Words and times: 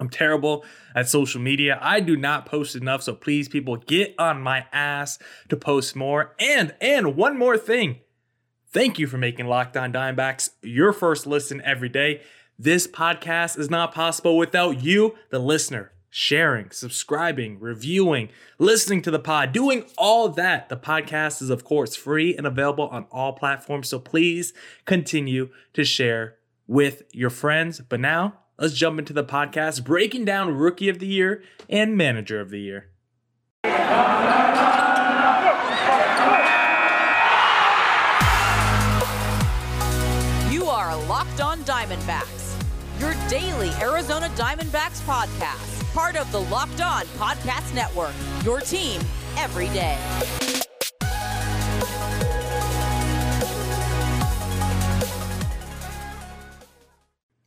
I'm 0.00 0.08
terrible 0.08 0.64
at 0.94 1.08
social 1.08 1.40
media. 1.40 1.78
I 1.80 2.00
do 2.00 2.16
not 2.16 2.46
post 2.46 2.74
enough, 2.74 3.02
so 3.02 3.14
please, 3.14 3.48
people, 3.48 3.76
get 3.76 4.14
on 4.18 4.40
my 4.40 4.66
ass 4.72 5.18
to 5.50 5.56
post 5.56 5.94
more. 5.94 6.34
And 6.40 6.74
and 6.80 7.14
one 7.14 7.38
more 7.38 7.58
thing. 7.58 8.00
Thank 8.72 8.98
you 8.98 9.06
for 9.06 9.18
making 9.18 9.46
Locked 9.46 9.76
On 9.76 9.92
Diamondbacks 9.92 10.50
your 10.62 10.92
first 10.92 11.26
listen 11.26 11.60
every 11.64 11.88
day. 11.88 12.22
This 12.58 12.86
podcast 12.86 13.58
is 13.58 13.68
not 13.68 13.92
possible 13.92 14.38
without 14.38 14.82
you, 14.82 15.16
the 15.30 15.38
listener, 15.38 15.92
sharing, 16.08 16.70
subscribing, 16.70 17.58
reviewing, 17.58 18.28
listening 18.58 19.02
to 19.02 19.10
the 19.10 19.18
pod, 19.18 19.52
doing 19.52 19.84
all 19.98 20.28
that. 20.28 20.68
The 20.68 20.76
podcast 20.76 21.42
is, 21.42 21.50
of 21.50 21.64
course, 21.64 21.96
free 21.96 22.36
and 22.36 22.46
available 22.46 22.88
on 22.88 23.06
all 23.10 23.32
platforms. 23.32 23.88
So 23.88 23.98
please 23.98 24.52
continue 24.84 25.50
to 25.72 25.84
share 25.84 26.36
with 26.66 27.02
your 27.12 27.30
friends. 27.30 27.80
But 27.80 28.00
now, 28.00 28.38
let's 28.60 28.74
jump 28.74 28.98
into 28.98 29.12
the 29.12 29.24
podcast 29.24 29.84
breaking 29.84 30.24
down 30.24 30.54
Rookie 30.54 30.88
of 30.88 30.98
the 30.98 31.06
Year 31.06 31.42
and 31.68 31.96
Manager 31.96 32.40
of 32.40 32.50
the 32.50 32.60
Year. 32.60 32.90
You 40.52 40.66
are 40.66 40.96
Locked 41.08 41.40
On 41.40 41.58
Diamondbacks, 41.64 42.62
your 43.00 43.14
daily 43.28 43.70
Arizona 43.80 44.28
Diamondbacks 44.36 45.00
podcast, 45.02 45.94
part 45.94 46.16
of 46.16 46.30
the 46.30 46.40
Locked 46.40 46.80
On 46.80 47.04
Podcast 47.18 47.74
Network, 47.74 48.14
your 48.44 48.60
team 48.60 49.00
every 49.36 49.68
day. 49.68 49.98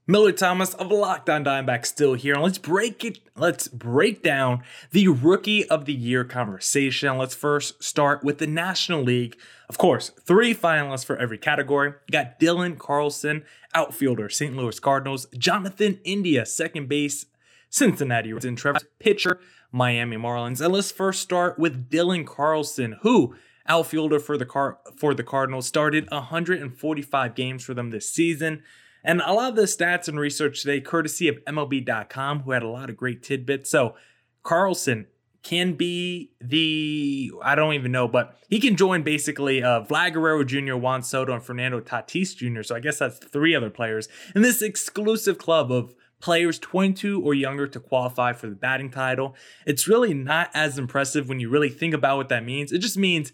Miller 0.06 0.34
Thomas 0.34 0.74
of 0.74 0.92
Locked 0.92 1.30
On 1.30 1.46
Diamondbacks 1.46 1.86
still 1.86 2.14
here, 2.16 2.34
and 2.34 2.44
let's 2.44 2.58
break 2.58 3.06
it. 3.06 3.20
Let's 3.38 3.70
break 3.70 4.22
down 4.22 4.62
the 4.92 5.08
Rookie 5.08 5.66
of 5.70 5.86
the 5.86 5.94
Year 5.94 6.26
conversation. 6.26 7.18
Let's 7.18 7.34
first 7.34 7.82
start 7.82 8.22
with 8.22 8.40
the 8.40 8.48
National 8.48 9.02
League. 9.02 9.38
Of 9.70 9.78
course, 9.78 10.10
three 10.10 10.54
finalists 10.54 11.06
for 11.06 11.16
every 11.16 11.38
category. 11.38 11.94
You 12.08 12.12
got 12.12 12.38
Dylan 12.38 12.78
Carlson, 12.78 13.46
outfielder, 13.74 14.28
St. 14.28 14.54
Louis 14.58 14.78
Cardinals. 14.78 15.26
Jonathan 15.38 16.00
India, 16.04 16.46
second 16.46 16.90
base, 16.90 17.28
Cincinnati 17.70 18.34
Reds. 18.34 18.44
And 18.44 18.58
Trevor 18.58 18.82
Pitcher, 19.00 19.40
Miami 19.72 20.18
Marlins. 20.18 20.60
And 20.60 20.74
let's 20.74 20.92
first 20.92 21.22
start 21.22 21.58
with 21.58 21.90
Dylan 21.90 22.28
Carlson, 22.28 22.98
who 23.04 23.36
outfielder 23.70 24.20
for 24.20 24.38
the 24.38 24.46
Car- 24.46 24.80
for 24.98 25.14
the 25.14 25.24
Cardinals 25.24 25.66
started 25.66 26.12
145 26.12 27.36
games 27.36 27.64
for 27.64 27.74
them 27.74 27.92
this 27.92 28.10
season. 28.10 28.64
And 29.04 29.22
a 29.22 29.34
lot 29.34 29.50
of 29.50 29.56
the 29.56 29.64
stats 29.64 30.08
and 30.08 30.20
research 30.20 30.62
today, 30.62 30.80
courtesy 30.80 31.28
of 31.28 31.44
MLB.com, 31.46 32.42
who 32.42 32.52
had 32.52 32.64
a 32.64 32.70
lot 32.70 32.90
of 32.90 32.98
great 32.98 33.22
tidbits. 33.22 33.70
So 33.70 33.96
Carlson 34.44 35.08
can 35.44 35.74
be 35.74 36.32
the 36.40 37.32
I 37.44 37.56
don't 37.56 37.74
even 37.74 37.92
know, 37.92 38.08
but 38.08 38.38
he 38.50 38.60
can 38.60 38.78
join 38.78 39.04
basically 39.04 39.62
uh, 39.62 39.84
Vlad 39.84 40.14
Guerrero 40.14 40.44
Jr., 40.44 40.76
Juan 40.76 41.04
Soto, 41.04 41.34
and 41.34 41.44
Fernando 41.44 41.82
Tatis 41.82 42.36
Jr. 42.36 42.64
So 42.64 42.76
I 42.76 42.80
guess 42.80 43.00
that's 43.00 43.18
three 43.18 43.54
other 43.54 43.70
players 43.70 44.08
in 44.34 44.42
this 44.42 44.62
exclusive 44.62 45.38
club 45.38 45.72
of 45.72 45.94
players 46.22 46.58
22 46.60 47.22
or 47.22 47.34
younger 47.34 47.68
to 47.68 47.82
qualify 47.82 48.32
for 48.32 48.48
the 48.48 48.56
batting 48.56 48.90
title. 48.90 49.36
It's 49.66 49.90
really 49.90 50.14
not 50.14 50.50
as 50.54 50.78
impressive 50.78 51.28
when 51.28 51.42
you 51.42 51.50
really 51.50 51.70
think 51.70 51.94
about 51.94 52.16
what 52.16 52.30
that 52.30 52.46
means. 52.46 52.72
It 52.72 52.80
just 52.80 52.98
means 52.98 53.34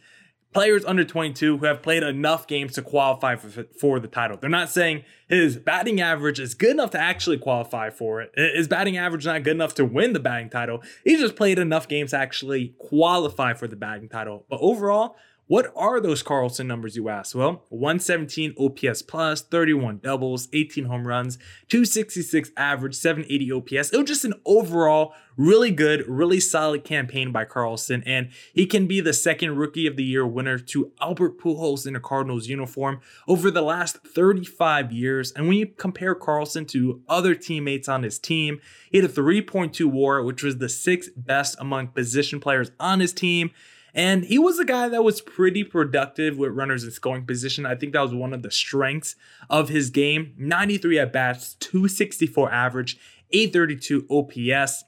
players 0.54 0.84
under 0.86 1.04
22 1.04 1.58
who 1.58 1.66
have 1.66 1.82
played 1.82 2.04
enough 2.04 2.48
games 2.48 2.74
to 2.74 2.82
qualify 2.82 3.36
for, 3.36 3.64
for 3.80 4.00
the 4.00 4.08
title. 4.08 4.38
They're 4.38 4.50
not 4.50 4.70
saying 4.70 5.04
his 5.28 5.58
batting 5.58 6.02
average 6.02 6.40
is 6.40 6.56
good 6.56 6.72
enough 6.72 6.92
to 6.92 7.00
actually 7.00 7.38
qualify 7.38 7.90
for 7.90 8.22
it. 8.22 8.32
His 8.36 8.68
batting 8.68 8.98
average 8.98 9.24
is 9.24 9.28
not 9.28 9.44
good 9.44 9.56
enough 9.56 9.76
to 9.76 9.86
win 9.86 10.14
the 10.14 10.20
batting 10.20 10.50
title. 10.50 10.82
He 11.04 11.18
just 11.18 11.36
played 11.36 11.60
enough 11.60 11.88
games 11.88 12.12
to 12.12 12.18
actually 12.18 12.74
qualify 12.80 13.54
for 13.54 13.68
the 13.68 13.76
batting 13.76 14.10
title. 14.10 14.46
But 14.50 14.60
overall, 14.62 15.16
what 15.50 15.74
are 15.76 16.00
those 16.00 16.22
Carlson 16.22 16.68
numbers, 16.68 16.96
you 16.96 17.10
ask? 17.10 17.36
Well, 17.36 17.66
117 17.70 18.54
OPS 18.56 19.02
plus, 19.02 19.42
31 19.42 19.98
doubles, 19.98 20.48
18 20.54 20.86
home 20.86 21.08
runs, 21.08 21.40
266 21.70 22.52
average, 22.56 22.94
780 22.94 23.52
OPS. 23.52 23.90
It 23.90 23.98
was 23.98 24.08
just 24.08 24.26
an 24.26 24.36
overall 24.46 25.16
really 25.38 25.72
good, 25.72 26.08
really 26.08 26.40
solid 26.40 26.84
campaign 26.84 27.32
by 27.32 27.46
Carlson, 27.46 28.04
and 28.06 28.30
he 28.54 28.68
can 28.68 28.86
be 28.86 29.02
the 29.02 29.12
second 29.12 29.56
Rookie 29.56 29.88
of 29.88 29.96
the 29.96 30.04
Year 30.04 30.28
winner 30.28 30.60
to 30.60 30.92
Albert 31.02 31.40
Pujols 31.40 31.88
in 31.88 31.96
a 31.96 32.00
Cardinals 32.00 32.48
uniform 32.48 33.00
over 33.28 33.50
the 33.50 33.64
last 33.64 33.98
35 34.06 34.92
years. 34.92 35.32
And 35.32 35.48
when 35.48 35.58
you 35.58 35.66
compare 35.66 36.14
Carlson 36.14 36.66
to 36.68 37.02
other 37.10 37.34
teammates 37.34 37.90
on 37.90 38.04
his 38.04 38.20
team, 38.20 38.62
he 38.92 39.00
had 39.00 39.10
a 39.10 39.12
3.2 39.12 39.84
WAR, 39.88 40.22
which 40.22 40.44
was 40.44 40.60
the 40.60 40.70
sixth 40.70 41.10
best 41.18 41.56
among 41.60 41.88
position 41.88 42.40
players 42.40 42.70
on 42.80 43.00
his 43.00 43.14
team. 43.14 43.50
And 43.94 44.24
he 44.26 44.38
was 44.38 44.60
a 44.60 44.66
guy 44.66 44.88
that 44.90 45.04
was 45.04 45.22
pretty 45.22 45.64
productive 45.64 46.38
with 46.38 46.52
runners 46.52 46.84
in 46.84 46.92
scoring 46.92 47.26
position. 47.26 47.66
I 47.66 47.76
think 47.76 47.94
that 47.94 48.02
was 48.02 48.14
one 48.14 48.34
of 48.34 48.44
the 48.44 48.52
strengths 48.52 49.16
of 49.50 49.70
his 49.70 49.90
game. 49.90 50.34
93 50.38 51.00
at 51.00 51.14
bats, 51.14 51.56
264 51.56 52.52
average, 52.52 52.98
832 53.32 54.06
OPS. 54.10 54.84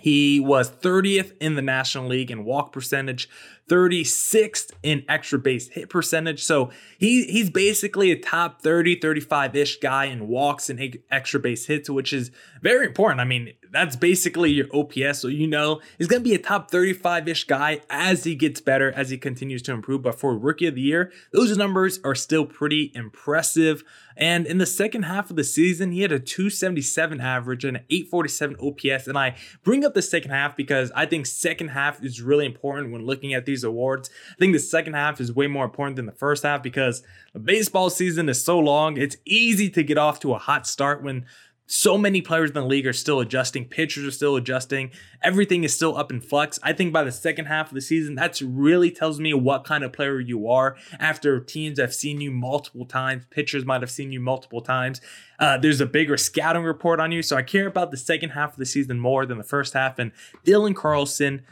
He 0.00 0.40
was 0.40 0.70
30th 0.70 1.36
in 1.40 1.56
the 1.56 1.62
National 1.62 2.08
League 2.08 2.30
in 2.30 2.44
walk 2.44 2.72
percentage, 2.72 3.28
36th 3.70 4.72
in 4.82 5.04
extra 5.08 5.38
base 5.38 5.68
hit 5.68 5.88
percentage. 5.88 6.42
So 6.42 6.70
he 6.98 7.24
he's 7.24 7.50
basically 7.50 8.10
a 8.10 8.18
top 8.18 8.60
30, 8.62 8.98
35-ish 8.98 9.78
guy 9.78 10.06
in 10.06 10.26
walks 10.26 10.68
and 10.68 10.98
extra 11.10 11.38
base 11.38 11.66
hits, 11.66 11.88
which 11.88 12.12
is 12.12 12.32
very 12.62 12.86
important. 12.86 13.20
I 13.20 13.24
mean, 13.24 13.52
that's 13.70 13.94
basically 13.94 14.50
your 14.50 14.66
OPS. 14.74 15.20
So 15.20 15.28
you 15.28 15.46
know 15.46 15.80
he's 15.98 16.08
gonna 16.08 16.20
be 16.20 16.34
a 16.34 16.38
top 16.38 16.70
35-ish 16.70 17.44
guy 17.44 17.80
as 17.88 18.24
he 18.24 18.34
gets 18.34 18.60
better, 18.60 18.90
as 18.92 19.10
he 19.10 19.18
continues 19.18 19.62
to 19.62 19.72
improve. 19.72 20.02
But 20.02 20.18
for 20.18 20.36
rookie 20.36 20.66
of 20.66 20.74
the 20.74 20.80
year, 20.80 21.12
those 21.32 21.56
numbers 21.56 22.00
are 22.02 22.16
still 22.16 22.46
pretty 22.46 22.90
impressive. 22.94 23.84
And 24.16 24.46
in 24.46 24.58
the 24.58 24.66
second 24.66 25.04
half 25.04 25.30
of 25.30 25.36
the 25.36 25.44
season, 25.44 25.92
he 25.92 26.02
had 26.02 26.12
a 26.12 26.18
277 26.18 27.20
average 27.20 27.64
and 27.64 27.78
an 27.78 27.84
847 27.88 28.56
OPS. 28.60 29.06
And 29.06 29.16
I 29.16 29.36
bring 29.64 29.84
up 29.84 29.94
the 29.94 30.02
second 30.02 30.30
half 30.30 30.56
because 30.56 30.92
I 30.94 31.06
think 31.06 31.24
second 31.24 31.68
half 31.68 32.04
is 32.04 32.20
really 32.20 32.44
important 32.44 32.92
when 32.92 33.06
looking 33.06 33.32
at 33.32 33.46
these 33.46 33.59
awards. 33.64 34.10
I 34.32 34.36
think 34.38 34.52
the 34.52 34.58
second 34.58 34.94
half 34.94 35.20
is 35.20 35.32
way 35.32 35.46
more 35.46 35.64
important 35.64 35.96
than 35.96 36.06
the 36.06 36.12
first 36.12 36.42
half 36.42 36.62
because 36.62 37.02
the 37.32 37.38
baseball 37.38 37.90
season 37.90 38.28
is 38.28 38.42
so 38.44 38.58
long. 38.58 38.96
It's 38.96 39.16
easy 39.24 39.70
to 39.70 39.82
get 39.82 39.98
off 39.98 40.20
to 40.20 40.34
a 40.34 40.38
hot 40.38 40.66
start 40.66 41.02
when 41.02 41.26
so 41.70 41.96
many 41.96 42.20
players 42.20 42.50
in 42.50 42.54
the 42.54 42.64
league 42.64 42.86
are 42.86 42.92
still 42.92 43.20
adjusting, 43.20 43.64
pitchers 43.64 44.04
are 44.04 44.10
still 44.10 44.34
adjusting, 44.34 44.90
everything 45.22 45.62
is 45.62 45.72
still 45.72 45.96
up 45.96 46.10
in 46.10 46.20
flux. 46.20 46.58
I 46.64 46.72
think 46.72 46.92
by 46.92 47.04
the 47.04 47.12
second 47.12 47.46
half 47.46 47.68
of 47.68 47.74
the 47.74 47.80
season, 47.80 48.16
that's 48.16 48.42
really 48.42 48.90
tells 48.90 49.20
me 49.20 49.32
what 49.34 49.62
kind 49.62 49.84
of 49.84 49.92
player 49.92 50.18
you 50.18 50.48
are 50.48 50.76
after 50.98 51.38
teams 51.38 51.78
have 51.78 51.94
seen 51.94 52.20
you 52.20 52.32
multiple 52.32 52.86
times, 52.86 53.24
pitchers 53.30 53.64
might 53.64 53.82
have 53.82 53.90
seen 53.90 54.10
you 54.10 54.18
multiple 54.18 54.60
times. 54.60 55.00
Uh, 55.38 55.58
there's 55.58 55.80
a 55.80 55.86
bigger 55.86 56.16
scouting 56.16 56.64
report 56.64 56.98
on 56.98 57.12
you. 57.12 57.22
So 57.22 57.36
I 57.36 57.42
care 57.42 57.68
about 57.68 57.92
the 57.92 57.96
second 57.96 58.30
half 58.30 58.54
of 58.54 58.58
the 58.58 58.66
season 58.66 58.98
more 58.98 59.24
than 59.24 59.38
the 59.38 59.44
first 59.44 59.72
half. 59.72 60.00
And 60.00 60.10
Dylan 60.44 60.74
Carlson 60.74 61.42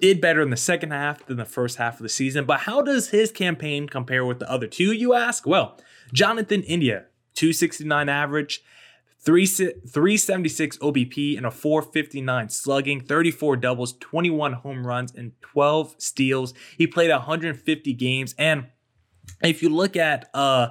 did 0.00 0.20
better 0.20 0.42
in 0.42 0.50
the 0.50 0.56
second 0.56 0.90
half 0.90 1.26
than 1.26 1.36
the 1.36 1.44
first 1.44 1.76
half 1.76 1.96
of 1.96 2.02
the 2.02 2.08
season. 2.08 2.44
But 2.44 2.60
how 2.60 2.82
does 2.82 3.10
his 3.10 3.30
campaign 3.30 3.88
compare 3.88 4.24
with 4.24 4.38
the 4.38 4.50
other 4.50 4.66
two, 4.66 4.92
you 4.92 5.14
ask? 5.14 5.46
Well, 5.46 5.78
Jonathan 6.12 6.62
India, 6.62 7.06
269 7.34 8.08
average. 8.08 8.62
376 9.22 10.78
OBP 10.78 11.36
and 11.36 11.44
a 11.44 11.50
459 11.50 12.48
slugging, 12.48 13.02
34 13.02 13.56
doubles, 13.58 13.92
21 13.98 14.54
home 14.54 14.86
runs, 14.86 15.14
and 15.14 15.32
12 15.42 15.96
steals. 15.98 16.54
He 16.78 16.86
played 16.86 17.10
150 17.10 17.92
games. 17.92 18.34
And 18.38 18.68
if 19.42 19.62
you 19.62 19.68
look 19.68 19.94
at 19.94 20.30
uh 20.32 20.68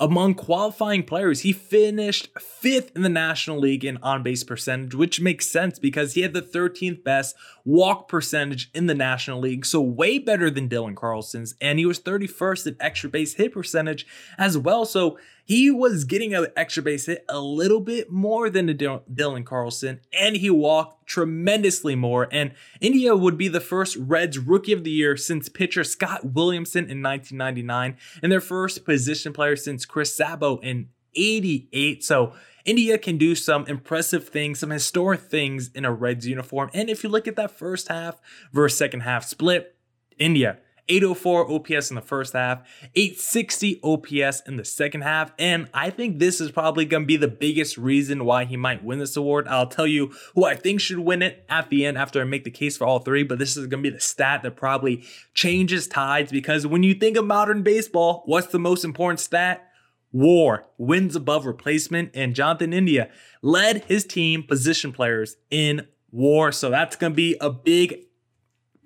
among 0.00 0.34
qualifying 0.34 1.02
players, 1.02 1.42
he 1.42 1.52
finished 1.52 2.30
fifth 2.40 2.90
in 2.96 3.02
the 3.02 3.10
National 3.10 3.58
League 3.58 3.84
in 3.84 3.98
on 3.98 4.22
base 4.22 4.42
percentage, 4.42 4.94
which 4.94 5.20
makes 5.20 5.46
sense 5.46 5.78
because 5.78 6.14
he 6.14 6.22
had 6.22 6.32
the 6.32 6.40
13th 6.40 7.04
best 7.04 7.36
walk 7.66 8.08
percentage 8.08 8.70
in 8.74 8.86
the 8.86 8.94
National 8.94 9.38
League, 9.38 9.66
so 9.66 9.80
way 9.80 10.18
better 10.18 10.50
than 10.50 10.70
Dylan 10.70 10.96
Carlson's. 10.96 11.54
And 11.60 11.78
he 11.78 11.84
was 11.84 12.00
31st 12.00 12.66
in 12.68 12.76
extra 12.80 13.10
base 13.10 13.34
hit 13.34 13.52
percentage 13.52 14.06
as 14.38 14.56
well. 14.56 14.86
So 14.86 15.18
he 15.44 15.70
was 15.70 16.04
getting 16.04 16.34
an 16.34 16.46
extra 16.56 16.82
base 16.82 17.06
hit 17.06 17.24
a 17.28 17.40
little 17.40 17.80
bit 17.80 18.10
more 18.10 18.50
than 18.50 18.68
Dylan 18.68 19.44
Carlson, 19.44 20.00
and 20.18 20.36
he 20.36 20.50
walked 20.50 21.06
tremendously 21.06 21.94
more. 21.94 22.28
And 22.30 22.52
India 22.80 23.16
would 23.16 23.36
be 23.36 23.48
the 23.48 23.60
first 23.60 23.96
Reds 23.96 24.38
rookie 24.38 24.72
of 24.72 24.84
the 24.84 24.90
year 24.90 25.16
since 25.16 25.48
pitcher 25.48 25.84
Scott 25.84 26.32
Williamson 26.32 26.84
in 26.84 27.02
1999, 27.02 27.96
and 28.22 28.30
their 28.30 28.40
first 28.40 28.84
position 28.84 29.32
player 29.32 29.56
since 29.56 29.84
Chris 29.84 30.14
Sabo 30.14 30.58
in 30.58 30.88
88. 31.14 32.04
So 32.04 32.32
India 32.64 32.98
can 32.98 33.18
do 33.18 33.34
some 33.34 33.66
impressive 33.66 34.28
things, 34.28 34.60
some 34.60 34.70
historic 34.70 35.20
things 35.20 35.70
in 35.74 35.84
a 35.84 35.92
Reds 35.92 36.26
uniform. 36.26 36.70
And 36.74 36.88
if 36.90 37.02
you 37.02 37.10
look 37.10 37.26
at 37.26 37.36
that 37.36 37.50
first 37.50 37.88
half 37.88 38.20
versus 38.52 38.78
second 38.78 39.00
half 39.00 39.24
split, 39.24 39.74
India 40.18 40.58
804 40.90 41.50
OPS 41.50 41.90
in 41.90 41.94
the 41.94 42.02
first 42.02 42.32
half, 42.32 42.66
860 42.96 43.80
OPS 43.82 44.42
in 44.46 44.56
the 44.56 44.64
second 44.64 45.02
half. 45.02 45.32
And 45.38 45.68
I 45.72 45.90
think 45.90 46.18
this 46.18 46.40
is 46.40 46.50
probably 46.50 46.84
going 46.84 47.04
to 47.04 47.06
be 47.06 47.16
the 47.16 47.28
biggest 47.28 47.78
reason 47.78 48.24
why 48.24 48.44
he 48.44 48.56
might 48.56 48.84
win 48.84 48.98
this 48.98 49.16
award. 49.16 49.46
I'll 49.46 49.68
tell 49.68 49.86
you 49.86 50.12
who 50.34 50.44
I 50.44 50.56
think 50.56 50.80
should 50.80 50.98
win 50.98 51.22
it 51.22 51.46
at 51.48 51.70
the 51.70 51.86
end 51.86 51.96
after 51.96 52.20
I 52.20 52.24
make 52.24 52.44
the 52.44 52.50
case 52.50 52.76
for 52.76 52.86
all 52.86 52.98
three, 52.98 53.22
but 53.22 53.38
this 53.38 53.56
is 53.56 53.68
going 53.68 53.82
to 53.84 53.90
be 53.90 53.94
the 53.94 54.00
stat 54.00 54.42
that 54.42 54.56
probably 54.56 55.04
changes 55.32 55.86
tides 55.86 56.32
because 56.32 56.66
when 56.66 56.82
you 56.82 56.94
think 56.94 57.16
of 57.16 57.24
modern 57.24 57.62
baseball, 57.62 58.22
what's 58.26 58.48
the 58.48 58.58
most 58.58 58.84
important 58.84 59.20
stat? 59.20 59.66
War 60.12 60.66
wins 60.76 61.14
above 61.14 61.46
replacement, 61.46 62.10
and 62.14 62.34
Jonathan 62.34 62.72
India 62.72 63.10
led 63.42 63.84
his 63.84 64.04
team 64.04 64.42
position 64.42 64.92
players 64.92 65.36
in 65.52 65.86
war. 66.10 66.50
So 66.50 66.68
that's 66.68 66.96
going 66.96 67.12
to 67.12 67.16
be 67.16 67.36
a 67.40 67.48
big 67.48 68.06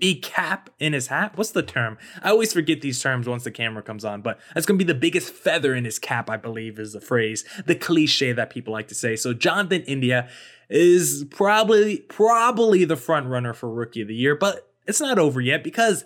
big 0.04 0.20
cap 0.20 0.68
in 0.78 0.92
his 0.92 1.06
hat. 1.06 1.32
What's 1.34 1.52
the 1.52 1.62
term? 1.62 1.96
I 2.22 2.28
always 2.28 2.52
forget 2.52 2.82
these 2.82 3.02
terms 3.02 3.26
once 3.26 3.44
the 3.44 3.50
camera 3.50 3.82
comes 3.82 4.04
on, 4.04 4.20
but 4.20 4.38
that's 4.52 4.66
going 4.66 4.78
to 4.78 4.84
be 4.84 4.92
the 4.92 4.98
biggest 4.98 5.32
feather 5.32 5.74
in 5.74 5.86
his 5.86 5.98
cap, 5.98 6.28
I 6.28 6.36
believe 6.36 6.78
is 6.78 6.92
the 6.92 7.00
phrase, 7.00 7.42
the 7.64 7.74
cliche 7.74 8.32
that 8.32 8.50
people 8.50 8.74
like 8.74 8.88
to 8.88 8.94
say. 8.94 9.16
So 9.16 9.32
Jonathan 9.32 9.80
India 9.84 10.28
is 10.68 11.24
probably 11.30 12.00
probably 12.00 12.84
the 12.84 12.96
front 12.96 13.28
runner 13.28 13.54
for 13.54 13.70
rookie 13.70 14.02
of 14.02 14.08
the 14.08 14.14
year, 14.14 14.36
but 14.36 14.70
it's 14.86 15.00
not 15.00 15.18
over 15.18 15.40
yet 15.40 15.64
because 15.64 16.04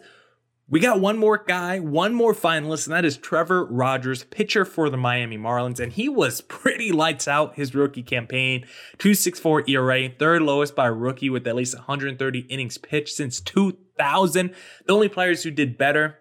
we 0.71 0.81
got 0.81 1.01
one 1.01 1.17
more 1.19 1.43
guy, 1.47 1.79
one 1.81 2.13
more 2.15 2.35
finalist, 2.35 2.87
and 2.87 2.95
that 2.95 3.05
is 3.05 3.17
Trevor 3.17 3.65
Rogers, 3.65 4.25
pitcher 4.25 4.67
for 4.67 4.91
the 4.91 4.99
Miami 4.99 5.39
Marlins. 5.39 5.81
And 5.81 5.93
he 5.93 6.09
was 6.09 6.41
pretty 6.49 6.93
lights 6.93 7.27
out 7.27 7.57
his 7.57 7.75
rookie 7.75 8.03
campaign. 8.03 8.63
264 8.99 9.65
ERA, 9.69 10.09
third 10.11 10.43
lowest 10.43 10.77
by 10.77 10.89
a 10.89 10.93
rookie 10.93 11.31
with 11.31 11.47
at 11.47 11.57
least 11.57 11.75
130 11.75 12.41
innings 12.41 12.77
pitched 12.77 13.15
since 13.15 13.41
2000. 13.41 14.55
The 14.87 14.93
only 14.93 15.09
players 15.09 15.43
who 15.43 15.51
did 15.51 15.79
better 15.79 16.19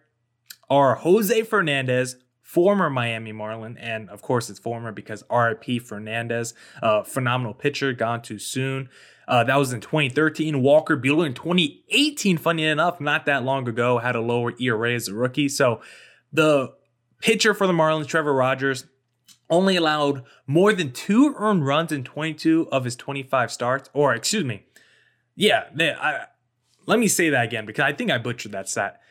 are 0.69 0.95
Jose 0.95 1.41
Fernandez, 1.43 2.15
former 2.41 2.89
Miami 2.89 3.33
Marlin, 3.33 3.77
and 3.77 4.09
of 4.09 4.21
course 4.21 4.49
it's 4.49 4.59
former 4.59 4.93
because 4.93 5.23
RIP 5.29 5.81
Fernandez, 5.81 6.53
a 6.81 7.03
phenomenal 7.03 7.53
pitcher, 7.53 7.91
gone 7.91 8.21
too 8.21 8.39
soon. 8.39 8.89
Uh, 9.27 9.43
that 9.43 9.57
was 9.57 9.73
in 9.73 9.81
2013. 9.81 10.61
Walker 10.61 10.97
Buehler 10.97 11.25
in 11.25 11.33
2018, 11.33 12.37
funny 12.37 12.63
enough, 12.63 13.01
not 13.01 13.25
that 13.25 13.43
long 13.43 13.67
ago, 13.67 13.97
had 13.97 14.15
a 14.15 14.21
lower 14.21 14.53
ERA 14.59 14.93
as 14.93 15.09
a 15.09 15.13
rookie. 15.13 15.49
So 15.49 15.81
the 16.31 16.73
pitcher 17.19 17.53
for 17.53 17.67
the 17.67 17.73
Marlins, 17.73 18.07
Trevor 18.07 18.33
Rogers, 18.33 18.85
only 19.49 19.75
allowed 19.75 20.23
more 20.45 20.73
than 20.73 20.91
two 20.91 21.35
earned 21.37 21.65
runs 21.65 21.91
in 21.91 22.03
22 22.03 22.69
of 22.71 22.85
his 22.85 22.95
25 22.95 23.51
starts. 23.51 23.89
Or, 23.93 24.13
excuse 24.13 24.45
me, 24.45 24.63
yeah, 25.35 25.65
I, 25.79 26.25
let 26.85 26.99
me 26.99 27.07
say 27.07 27.29
that 27.29 27.45
again 27.45 27.65
because 27.65 27.83
I 27.83 27.93
think 27.93 28.11
I 28.11 28.17
butchered 28.17 28.53
that 28.53 28.69
stat. 28.69 29.01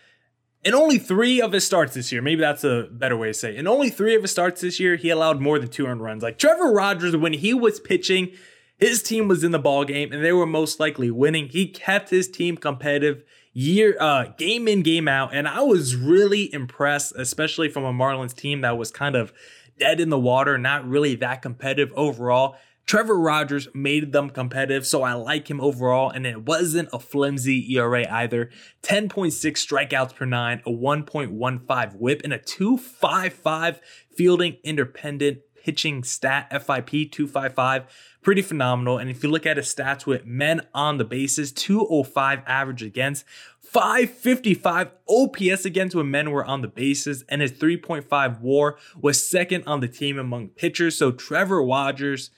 In 0.64 0.74
only 0.74 0.98
three 0.98 1.40
of 1.40 1.52
his 1.52 1.64
starts 1.64 1.94
this 1.94 2.10
year, 2.10 2.20
maybe 2.20 2.40
that's 2.40 2.64
a 2.64 2.88
better 2.90 3.16
way 3.16 3.28
to 3.28 3.34
say. 3.34 3.50
It. 3.50 3.60
In 3.60 3.68
only 3.68 3.88
three 3.88 4.16
of 4.16 4.22
his 4.22 4.32
starts 4.32 4.62
this 4.62 4.80
year, 4.80 4.96
he 4.96 5.10
allowed 5.10 5.40
more 5.40 5.58
than 5.58 5.68
two 5.68 5.86
earned 5.86 6.02
runs. 6.02 6.22
Like 6.22 6.38
Trevor 6.38 6.72
Rogers, 6.72 7.16
when 7.16 7.34
he 7.34 7.54
was 7.54 7.78
pitching, 7.78 8.32
his 8.78 9.02
team 9.02 9.28
was 9.28 9.42
in 9.42 9.52
the 9.52 9.58
ball 9.58 9.84
game 9.84 10.12
and 10.12 10.24
they 10.24 10.32
were 10.32 10.46
most 10.46 10.78
likely 10.78 11.10
winning. 11.10 11.48
He 11.48 11.66
kept 11.68 12.10
his 12.10 12.28
team 12.28 12.56
competitive 12.56 13.22
year 13.52 13.96
uh 13.98 14.26
game 14.36 14.68
in 14.68 14.82
game 14.82 15.08
out 15.08 15.30
and 15.32 15.48
I 15.48 15.62
was 15.62 15.96
really 15.96 16.52
impressed 16.52 17.14
especially 17.16 17.70
from 17.70 17.84
a 17.84 17.92
Marlins 17.92 18.36
team 18.36 18.60
that 18.60 18.76
was 18.76 18.90
kind 18.90 19.16
of 19.16 19.32
dead 19.78 20.00
in 20.00 20.10
the 20.10 20.18
water, 20.18 20.58
not 20.58 20.86
really 20.86 21.14
that 21.16 21.42
competitive 21.42 21.92
overall. 21.96 22.56
Trevor 22.86 23.18
Rogers 23.18 23.66
made 23.74 24.12
them 24.12 24.30
competitive, 24.30 24.86
so 24.86 25.02
I 25.02 25.14
like 25.14 25.50
him 25.50 25.60
overall, 25.60 26.08
and 26.08 26.24
it 26.24 26.44
wasn't 26.46 26.88
a 26.92 27.00
flimsy 27.00 27.74
ERA 27.74 28.06
either. 28.08 28.48
10.6 28.82 29.32
strikeouts 29.32 30.14
per 30.14 30.24
nine, 30.24 30.62
a 30.64 30.70
1.15 30.70 31.96
whip, 31.96 32.20
and 32.22 32.32
a 32.32 32.38
255 32.38 33.80
fielding 34.16 34.58
independent 34.62 35.38
pitching 35.64 36.04
stat, 36.04 36.48
FIP 36.52 37.10
255 37.10 38.15
pretty 38.26 38.42
phenomenal. 38.42 38.98
And 38.98 39.08
if 39.08 39.22
you 39.22 39.30
look 39.30 39.46
at 39.46 39.56
his 39.56 39.72
stats 39.72 40.04
with 40.04 40.26
men 40.26 40.62
on 40.74 40.98
the 40.98 41.04
bases, 41.04 41.52
205 41.52 42.42
average 42.44 42.82
against, 42.82 43.24
555 43.60 44.90
OPS 45.08 45.64
against 45.64 45.94
when 45.94 46.10
men 46.10 46.32
were 46.32 46.44
on 46.44 46.60
the 46.60 46.66
bases, 46.66 47.22
and 47.28 47.40
his 47.40 47.52
3.5 47.52 48.40
war 48.40 48.78
was 49.00 49.24
second 49.24 49.62
on 49.68 49.78
the 49.78 49.86
team 49.86 50.18
among 50.18 50.48
pitchers. 50.48 50.98
So 50.98 51.12
Trevor 51.12 51.62
Rogers, 51.62 52.30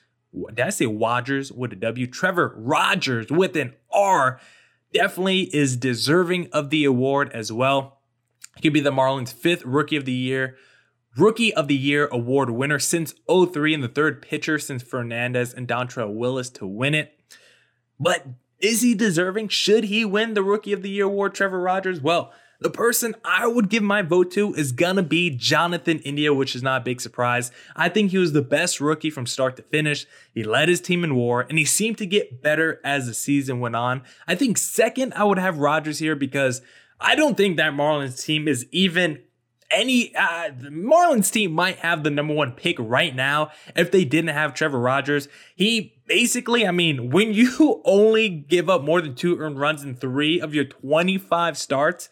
did 0.49 0.61
I 0.61 0.69
say 0.69 0.85
Rogers 0.85 1.51
with 1.51 1.73
a 1.73 1.77
W? 1.77 2.07
Trevor 2.07 2.53
Rogers 2.59 3.31
with 3.31 3.57
an 3.57 3.73
R 3.91 4.39
definitely 4.93 5.45
is 5.57 5.79
deserving 5.79 6.51
of 6.53 6.69
the 6.69 6.85
award 6.85 7.31
as 7.33 7.51
well. 7.51 8.03
He 8.57 8.61
could 8.61 8.75
be 8.75 8.81
the 8.81 8.91
Marlins' 8.91 9.33
fifth 9.33 9.65
rookie 9.65 9.97
of 9.97 10.05
the 10.05 10.13
year. 10.13 10.59
Rookie 11.19 11.53
of 11.53 11.67
the 11.67 11.77
Year 11.77 12.07
award 12.13 12.51
winner 12.51 12.79
since 12.79 13.15
03 13.29 13.75
and 13.75 13.83
the 13.83 13.89
third 13.89 14.23
pitcher 14.23 14.59
since 14.59 14.85
Fernandez 14.85 15.53
and 15.53 15.67
Dontrelle 15.67 16.15
Willis 16.15 16.49
to 16.51 16.67
win 16.67 16.95
it. 16.95 17.19
But 17.99 18.25
is 18.61 18.83
he 18.83 18.95
deserving? 18.95 19.49
Should 19.49 19.85
he 19.85 20.05
win 20.05 20.35
the 20.35 20.45
Rookie 20.45 20.73
of 20.73 20.83
the 20.83 20.91
Year 20.91 21.07
award, 21.07 21.35
Trevor 21.35 21.61
Rogers? 21.61 22.01
Well, 22.01 22.33
the 22.61 22.71
person 22.71 23.17
I 23.25 23.47
would 23.47 23.69
give 23.69 23.83
my 23.83 24.03
vote 24.03 24.31
to 24.33 24.55
is 24.55 24.73
gonna 24.73 25.03
be 25.03 25.31
Jonathan 25.31 25.99
India, 26.01 26.33
which 26.35 26.55
is 26.55 26.63
not 26.63 26.83
a 26.83 26.85
big 26.85 27.01
surprise. 27.01 27.51
I 27.75 27.89
think 27.89 28.11
he 28.11 28.19
was 28.19 28.33
the 28.33 28.43
best 28.43 28.81
rookie 28.81 29.11
from 29.11 29.27
start 29.27 29.57
to 29.57 29.63
finish. 29.63 30.07
He 30.35 30.45
led 30.45 30.69
his 30.69 30.81
team 30.81 31.03
in 31.03 31.17
war, 31.17 31.47
and 31.49 31.59
he 31.59 31.65
seemed 31.65 31.99
to 31.99 32.07
get 32.07 32.43
better 32.43 32.81
as 32.85 33.07
the 33.07 33.15
season 33.15 33.61
went 33.61 33.77
on. 33.77 34.03
I 34.27 34.35
think 34.35 34.59
second, 34.59 35.15
I 35.15 35.25
would 35.25 35.39
have 35.39 35.59
Rogers 35.59 35.99
here 35.99 36.17
because 36.17 36.63
I 37.01 37.15
don't 37.15 37.37
think 37.37 37.57
that 37.57 37.75
Marlins 37.75 38.25
team 38.25 38.49
is 38.49 38.67
even 38.73 39.21
any 39.71 40.15
uh, 40.15 40.51
the 40.57 40.69
Marlins 40.69 41.31
team 41.31 41.53
might 41.53 41.77
have 41.79 42.03
the 42.03 42.11
number 42.11 42.35
one 42.35 42.53
pick 42.53 42.77
right 42.79 43.15
now 43.15 43.51
if 43.77 43.91
they 43.91 44.05
didn't 44.05 44.35
have 44.35 44.55
Trevor 44.55 44.79
Rogers. 44.81 45.29
He 45.55 45.95
basically, 46.07 46.67
I 46.67 46.71
mean, 46.71 47.11
when 47.11 47.33
you 47.33 47.83
only 47.85 48.29
give 48.29 48.69
up 48.71 48.83
more 48.83 49.01
than 49.01 49.15
two 49.15 49.39
earned 49.39 49.59
runs 49.59 49.85
in 49.85 49.95
three 49.95 50.41
of 50.41 50.55
your 50.55 50.65
25 50.65 51.59
starts, 51.59 52.09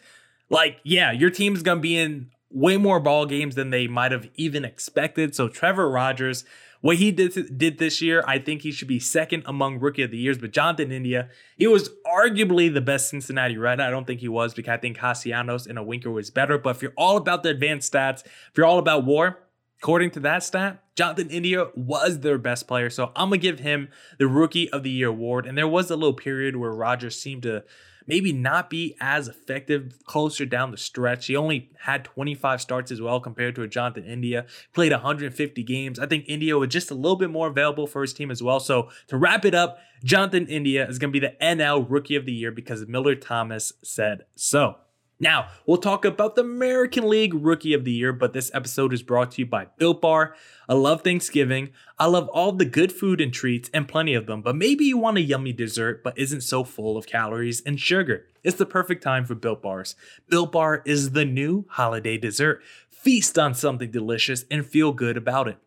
like, 0.49 0.79
yeah, 0.83 1.11
your 1.11 1.29
team's 1.29 1.63
gonna 1.63 1.79
be 1.79 1.97
in 1.97 2.31
way 2.49 2.77
more 2.77 2.99
ball 2.99 3.25
games 3.25 3.55
than 3.55 3.71
they 3.71 3.87
might 3.87 4.11
have 4.11 4.29
even 4.35 4.63
expected. 4.63 5.35
So 5.35 5.49
Trevor 5.49 5.89
Rogers 5.89 6.45
what 6.81 6.97
he 6.97 7.11
did 7.11 7.57
did 7.57 7.77
this 7.77 8.01
year, 8.01 8.23
I 8.27 8.39
think 8.39 8.61
he 8.61 8.71
should 8.71 8.87
be 8.87 8.99
second 8.99 9.43
among 9.45 9.79
rookie 9.79 10.03
of 10.03 10.11
the 10.11 10.17
years. 10.17 10.37
But 10.37 10.51
Jonathan 10.51 10.91
India, 10.91 11.29
he 11.57 11.67
was 11.67 11.89
arguably 12.05 12.73
the 12.73 12.81
best 12.81 13.09
Cincinnati 13.09 13.57
Red. 13.57 13.79
I 13.79 13.89
don't 13.89 14.05
think 14.05 14.19
he 14.19 14.27
was 14.29 14.53
because 14.53 14.73
I 14.73 14.77
think 14.77 14.97
Castellanos 14.97 15.67
and 15.67 15.77
a 15.77 15.83
Winker 15.83 16.11
was 16.11 16.29
better. 16.29 16.57
But 16.57 16.75
if 16.75 16.81
you're 16.81 16.93
all 16.95 17.17
about 17.17 17.43
the 17.43 17.49
advanced 17.49 17.91
stats, 17.91 18.25
if 18.25 18.51
you're 18.55 18.65
all 18.65 18.79
about 18.79 19.05
WAR, 19.05 19.39
According 19.81 20.11
to 20.11 20.19
that 20.21 20.41
stat, 20.43 20.83
Jonathan 20.95 21.29
India 21.29 21.67
was 21.75 22.21
their 22.21 22.39
best 22.39 22.67
player. 22.67 22.89
So 22.89 23.11
I'm 23.15 23.29
to 23.29 23.37
give 23.37 23.59
him 23.59 23.89
the 24.17 24.27
Rookie 24.27 24.69
of 24.71 24.81
the 24.81 24.89
Year 24.89 25.09
award. 25.09 25.45
And 25.45 25.57
there 25.57 25.67
was 25.67 25.91
a 25.91 25.95
little 25.95 26.15
period 26.15 26.55
where 26.55 26.71
Rogers 26.71 27.19
seemed 27.19 27.43
to 27.43 27.63
maybe 28.07 28.31
not 28.31 28.69
be 28.69 28.95
as 28.99 29.27
effective 29.27 30.03
closer 30.05 30.45
down 30.45 30.71
the 30.71 30.77
stretch. 30.77 31.27
He 31.27 31.35
only 31.35 31.69
had 31.81 32.05
25 32.05 32.61
starts 32.61 32.91
as 32.91 33.01
well 33.01 33.19
compared 33.19 33.55
to 33.55 33.61
a 33.61 33.67
Jonathan 33.67 34.05
India. 34.05 34.45
Played 34.73 34.91
150 34.91 35.63
games. 35.63 35.99
I 35.99 36.05
think 36.05 36.25
India 36.27 36.57
was 36.57 36.69
just 36.69 36.89
a 36.89 36.95
little 36.95 37.17
bit 37.17 37.29
more 37.29 37.47
available 37.47 37.87
for 37.87 38.01
his 38.01 38.13
team 38.13 38.31
as 38.31 38.41
well. 38.41 38.59
So 38.59 38.89
to 39.07 39.17
wrap 39.17 39.45
it 39.45 39.53
up, 39.53 39.77
Jonathan 40.03 40.47
India 40.47 40.87
is 40.87 40.99
going 40.99 41.11
to 41.11 41.19
be 41.19 41.25
the 41.25 41.35
NL 41.41 41.85
Rookie 41.87 42.15
of 42.15 42.25
the 42.25 42.33
Year 42.33 42.51
because 42.51 42.87
Miller 42.87 43.15
Thomas 43.15 43.73
said 43.83 44.25
so. 44.35 44.77
Now, 45.19 45.47
we'll 45.65 45.77
talk 45.77 46.05
about 46.05 46.35
the 46.35 46.43
American 46.43 47.09
League 47.09 47.33
Rookie 47.33 47.73
of 47.73 47.83
the 47.83 47.91
Year, 47.91 48.13
but 48.13 48.33
this 48.33 48.51
episode 48.53 48.93
is 48.93 49.01
brought 49.01 49.31
to 49.31 49.41
you 49.41 49.47
by 49.47 49.65
Built 49.77 49.99
Bar. 49.99 50.35
I 50.69 50.75
love 50.75 51.01
Thanksgiving. 51.01 51.69
I 51.97 52.05
love 52.05 52.27
all 52.29 52.51
the 52.51 52.65
good 52.65 52.91
food 52.91 53.19
and 53.19 53.33
treats, 53.33 53.67
and 53.73 53.87
plenty 53.87 54.13
of 54.13 54.27
them, 54.27 54.43
but 54.43 54.55
maybe 54.55 54.85
you 54.85 54.95
want 54.99 55.17
a 55.17 55.21
yummy 55.21 55.53
dessert 55.53 56.03
but 56.03 56.17
isn't 56.19 56.41
so 56.41 56.63
full 56.63 56.97
of 56.97 57.07
calories 57.07 57.61
and 57.61 57.79
sugar. 57.79 58.27
It's 58.43 58.57
the 58.57 58.67
perfect 58.67 59.01
time 59.01 59.25
for 59.25 59.33
Built 59.33 59.63
Bars. 59.63 59.95
Built 60.29 60.51
Bar 60.51 60.83
is 60.85 61.11
the 61.11 61.25
new 61.25 61.65
holiday 61.69 62.19
dessert. 62.19 62.61
Feast 62.91 63.39
on 63.39 63.55
something 63.55 63.89
delicious 63.89 64.45
and 64.51 64.63
feel 64.63 64.93
good 64.93 65.17
about 65.17 65.47
it. 65.47 65.57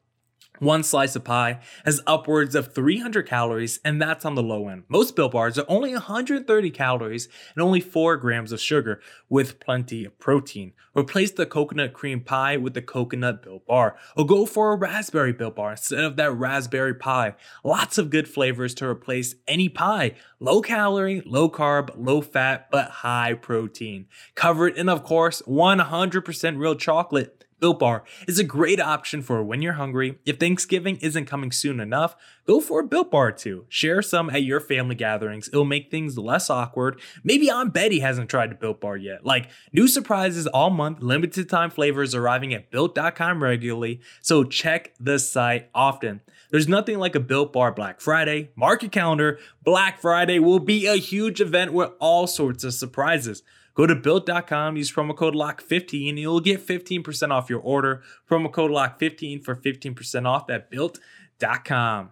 One 0.60 0.82
slice 0.82 1.16
of 1.16 1.24
pie 1.24 1.60
has 1.86 2.02
upwards 2.06 2.54
of 2.54 2.74
300 2.74 3.26
calories, 3.26 3.80
and 3.82 4.00
that's 4.00 4.26
on 4.26 4.34
the 4.34 4.42
low 4.42 4.68
end. 4.68 4.84
Most 4.88 5.16
Built 5.16 5.32
Bars 5.32 5.58
are 5.58 5.64
only 5.68 5.92
130 5.94 6.70
calories 6.70 7.28
and 7.54 7.62
only 7.62 7.80
4 7.80 8.18
grams 8.18 8.52
of 8.52 8.60
sugar, 8.60 9.00
with 9.30 9.58
plenty 9.58 10.04
of 10.04 10.18
protein. 10.18 10.74
Replace 10.94 11.30
the 11.30 11.46
coconut 11.46 11.94
cream 11.94 12.20
pie 12.20 12.58
with 12.58 12.74
the 12.74 12.82
coconut 12.82 13.42
Built 13.42 13.66
Bar, 13.66 13.96
or 14.14 14.26
go 14.26 14.44
for 14.44 14.74
a 14.74 14.76
raspberry 14.76 15.32
Built 15.32 15.56
Bar 15.56 15.70
instead 15.70 16.04
of 16.04 16.16
that 16.16 16.32
raspberry 16.32 16.94
pie. 16.94 17.36
Lots 17.64 17.96
of 17.96 18.10
good 18.10 18.28
flavors 18.28 18.74
to 18.74 18.86
replace 18.86 19.36
any 19.48 19.70
pie. 19.70 20.14
Low 20.40 20.60
calorie, 20.60 21.22
low 21.24 21.48
carb, 21.48 21.90
low 21.96 22.20
fat, 22.20 22.70
but 22.70 22.90
high 22.90 23.32
protein. 23.32 24.08
Covered 24.34 24.76
in, 24.76 24.90
of 24.90 25.04
course, 25.04 25.40
100% 25.46 26.58
real 26.58 26.74
chocolate. 26.74 27.46
Built 27.60 27.78
Bar 27.78 28.04
is 28.26 28.38
a 28.38 28.44
great 28.44 28.80
option 28.80 29.22
for 29.22 29.42
when 29.42 29.62
you're 29.62 29.74
hungry. 29.74 30.18
If 30.24 30.38
Thanksgiving 30.38 30.96
isn't 30.96 31.26
coming 31.26 31.52
soon 31.52 31.78
enough, 31.78 32.16
go 32.46 32.60
for 32.60 32.80
a 32.80 32.86
Built 32.86 33.10
Bar 33.10 33.32
too. 33.32 33.66
Share 33.68 34.02
some 34.02 34.30
at 34.30 34.42
your 34.42 34.60
family 34.60 34.94
gatherings. 34.94 35.48
It'll 35.48 35.64
make 35.64 35.90
things 35.90 36.16
less 36.18 36.48
awkward. 36.48 37.00
Maybe 37.22 37.50
Aunt 37.50 37.74
Betty 37.74 38.00
hasn't 38.00 38.30
tried 38.30 38.52
a 38.52 38.54
Built 38.54 38.80
Bar 38.80 38.96
yet. 38.96 39.24
Like 39.24 39.50
new 39.72 39.86
surprises 39.86 40.46
all 40.46 40.70
month, 40.70 41.02
limited 41.02 41.48
time 41.48 41.70
flavors 41.70 42.14
arriving 42.14 42.54
at 42.54 42.70
built.com 42.70 43.42
regularly. 43.42 44.00
So 44.22 44.44
check 44.44 44.94
the 44.98 45.18
site 45.18 45.68
often. 45.74 46.22
There's 46.50 46.68
nothing 46.68 46.98
like 46.98 47.14
a 47.14 47.20
Built 47.20 47.52
Bar 47.52 47.72
Black 47.72 48.00
Friday. 48.00 48.50
Mark 48.56 48.82
your 48.82 48.90
calendar. 48.90 49.38
Black 49.62 50.00
Friday 50.00 50.38
will 50.38 50.58
be 50.58 50.86
a 50.86 50.96
huge 50.96 51.40
event 51.40 51.72
with 51.72 51.92
all 52.00 52.26
sorts 52.26 52.64
of 52.64 52.74
surprises. 52.74 53.42
Go 53.74 53.86
to 53.86 53.94
built.com, 53.94 54.76
use 54.76 54.92
promo 54.92 55.16
code 55.16 55.34
LOCK15, 55.34 56.08
and 56.08 56.18
you'll 56.18 56.40
get 56.40 56.66
15% 56.66 57.30
off 57.30 57.48
your 57.48 57.60
order. 57.60 58.02
Promo 58.28 58.52
code 58.52 58.70
LOCK15 58.70 59.44
for 59.44 59.54
15% 59.54 60.26
off 60.26 60.50
at 60.50 60.70
built.com. 60.70 62.10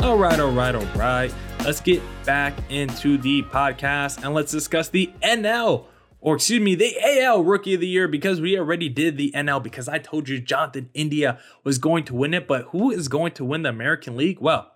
All 0.00 0.16
right, 0.16 0.40
all 0.40 0.50
right, 0.52 0.74
all 0.74 0.84
right. 0.96 1.34
Let's 1.64 1.80
get 1.80 2.00
back 2.24 2.54
into 2.70 3.18
the 3.18 3.42
podcast 3.42 4.24
and 4.24 4.32
let's 4.32 4.50
discuss 4.50 4.88
the 4.88 5.10
NL 5.22 5.84
or 6.20 6.36
excuse 6.36 6.60
me, 6.60 6.74
the 6.74 6.96
AL 7.22 7.44
Rookie 7.44 7.74
of 7.74 7.80
the 7.80 7.88
Year 7.88 8.08
because 8.08 8.40
we 8.40 8.58
already 8.58 8.88
did 8.88 9.16
the 9.16 9.32
NL 9.34 9.62
because 9.62 9.88
I 9.88 9.98
told 9.98 10.28
you 10.28 10.40
Jonathan 10.40 10.90
India 10.94 11.38
was 11.64 11.78
going 11.78 12.04
to 12.04 12.14
win 12.14 12.34
it. 12.34 12.48
But 12.48 12.66
who 12.66 12.90
is 12.90 13.08
going 13.08 13.32
to 13.32 13.44
win 13.44 13.62
the 13.62 13.68
American 13.68 14.16
League? 14.16 14.40
Well, 14.40 14.72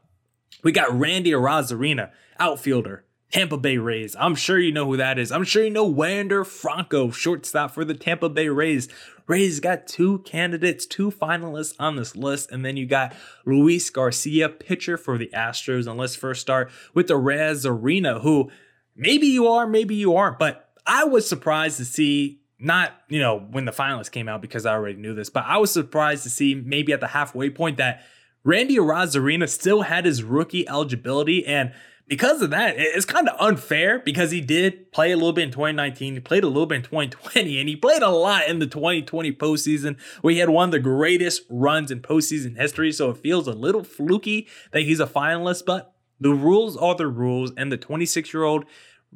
we 0.62 0.72
got 0.72 0.96
Randy 0.96 1.32
Arozarena, 1.32 2.10
outfielder, 2.38 3.04
Tampa 3.32 3.56
Bay 3.56 3.78
Rays. 3.78 4.14
I'm 4.18 4.34
sure 4.34 4.58
you 4.58 4.70
know 4.70 4.86
who 4.86 4.96
that 4.98 5.18
is. 5.18 5.32
I'm 5.32 5.44
sure 5.44 5.64
you 5.64 5.70
know 5.70 5.84
Wander 5.84 6.44
Franco, 6.44 7.10
shortstop 7.10 7.72
for 7.72 7.84
the 7.84 7.94
Tampa 7.94 8.28
Bay 8.28 8.48
Rays. 8.48 8.88
Rays 9.26 9.58
got 9.58 9.86
two 9.86 10.18
candidates, 10.20 10.84
two 10.84 11.10
finalists 11.10 11.74
on 11.78 11.96
this 11.96 12.14
list, 12.14 12.52
and 12.52 12.64
then 12.64 12.76
you 12.76 12.86
got 12.86 13.14
Luis 13.46 13.88
Garcia, 13.88 14.48
pitcher 14.48 14.96
for 14.96 15.16
the 15.16 15.30
Astros. 15.34 15.88
And 15.88 15.98
let's 15.98 16.14
first 16.14 16.40
start 16.40 16.70
with 16.94 17.08
the 17.08 17.14
Arozarena, 17.14 18.20
who 18.22 18.50
maybe 18.94 19.26
you 19.26 19.48
are, 19.48 19.66
maybe 19.66 19.94
you 19.94 20.14
aren't, 20.14 20.38
but 20.38 20.71
I 20.86 21.04
was 21.04 21.28
surprised 21.28 21.76
to 21.78 21.84
see 21.84 22.40
not, 22.58 22.92
you 23.08 23.20
know, 23.20 23.38
when 23.38 23.64
the 23.64 23.72
finalists 23.72 24.10
came 24.10 24.28
out 24.28 24.40
because 24.40 24.66
I 24.66 24.72
already 24.72 24.98
knew 24.98 25.14
this, 25.14 25.30
but 25.30 25.44
I 25.46 25.58
was 25.58 25.72
surprised 25.72 26.22
to 26.22 26.30
see 26.30 26.54
maybe 26.54 26.92
at 26.92 27.00
the 27.00 27.08
halfway 27.08 27.50
point 27.50 27.76
that 27.78 28.02
Randy 28.44 28.76
Arozarena 28.76 29.48
still 29.48 29.82
had 29.82 30.04
his 30.04 30.22
rookie 30.22 30.68
eligibility. 30.68 31.44
And 31.44 31.72
because 32.08 32.42
of 32.42 32.50
that, 32.50 32.74
it's 32.76 33.04
kind 33.04 33.28
of 33.28 33.40
unfair 33.40 34.00
because 34.00 34.30
he 34.30 34.40
did 34.40 34.92
play 34.92 35.12
a 35.12 35.16
little 35.16 35.32
bit 35.32 35.44
in 35.44 35.50
2019. 35.50 36.14
He 36.14 36.20
played 36.20 36.44
a 36.44 36.48
little 36.48 36.66
bit 36.66 36.76
in 36.76 36.82
2020, 36.82 37.58
and 37.58 37.68
he 37.68 37.76
played 37.76 38.02
a 38.02 38.10
lot 38.10 38.48
in 38.48 38.58
the 38.58 38.66
2020 38.66 39.32
postseason 39.32 39.98
where 40.20 40.32
he 40.32 40.40
had 40.40 40.50
one 40.50 40.68
of 40.68 40.72
the 40.72 40.80
greatest 40.80 41.42
runs 41.48 41.90
in 41.90 42.00
postseason 42.00 42.56
history. 42.56 42.92
So 42.92 43.10
it 43.10 43.18
feels 43.18 43.46
a 43.46 43.52
little 43.52 43.84
fluky 43.84 44.48
that 44.72 44.82
he's 44.82 45.00
a 45.00 45.06
finalist, 45.06 45.64
but 45.64 45.94
the 46.20 46.34
rules 46.34 46.76
are 46.76 46.94
the 46.94 47.06
rules. 47.06 47.52
And 47.56 47.72
the 47.72 47.76
26 47.76 48.34
year 48.34 48.44
old 48.44 48.64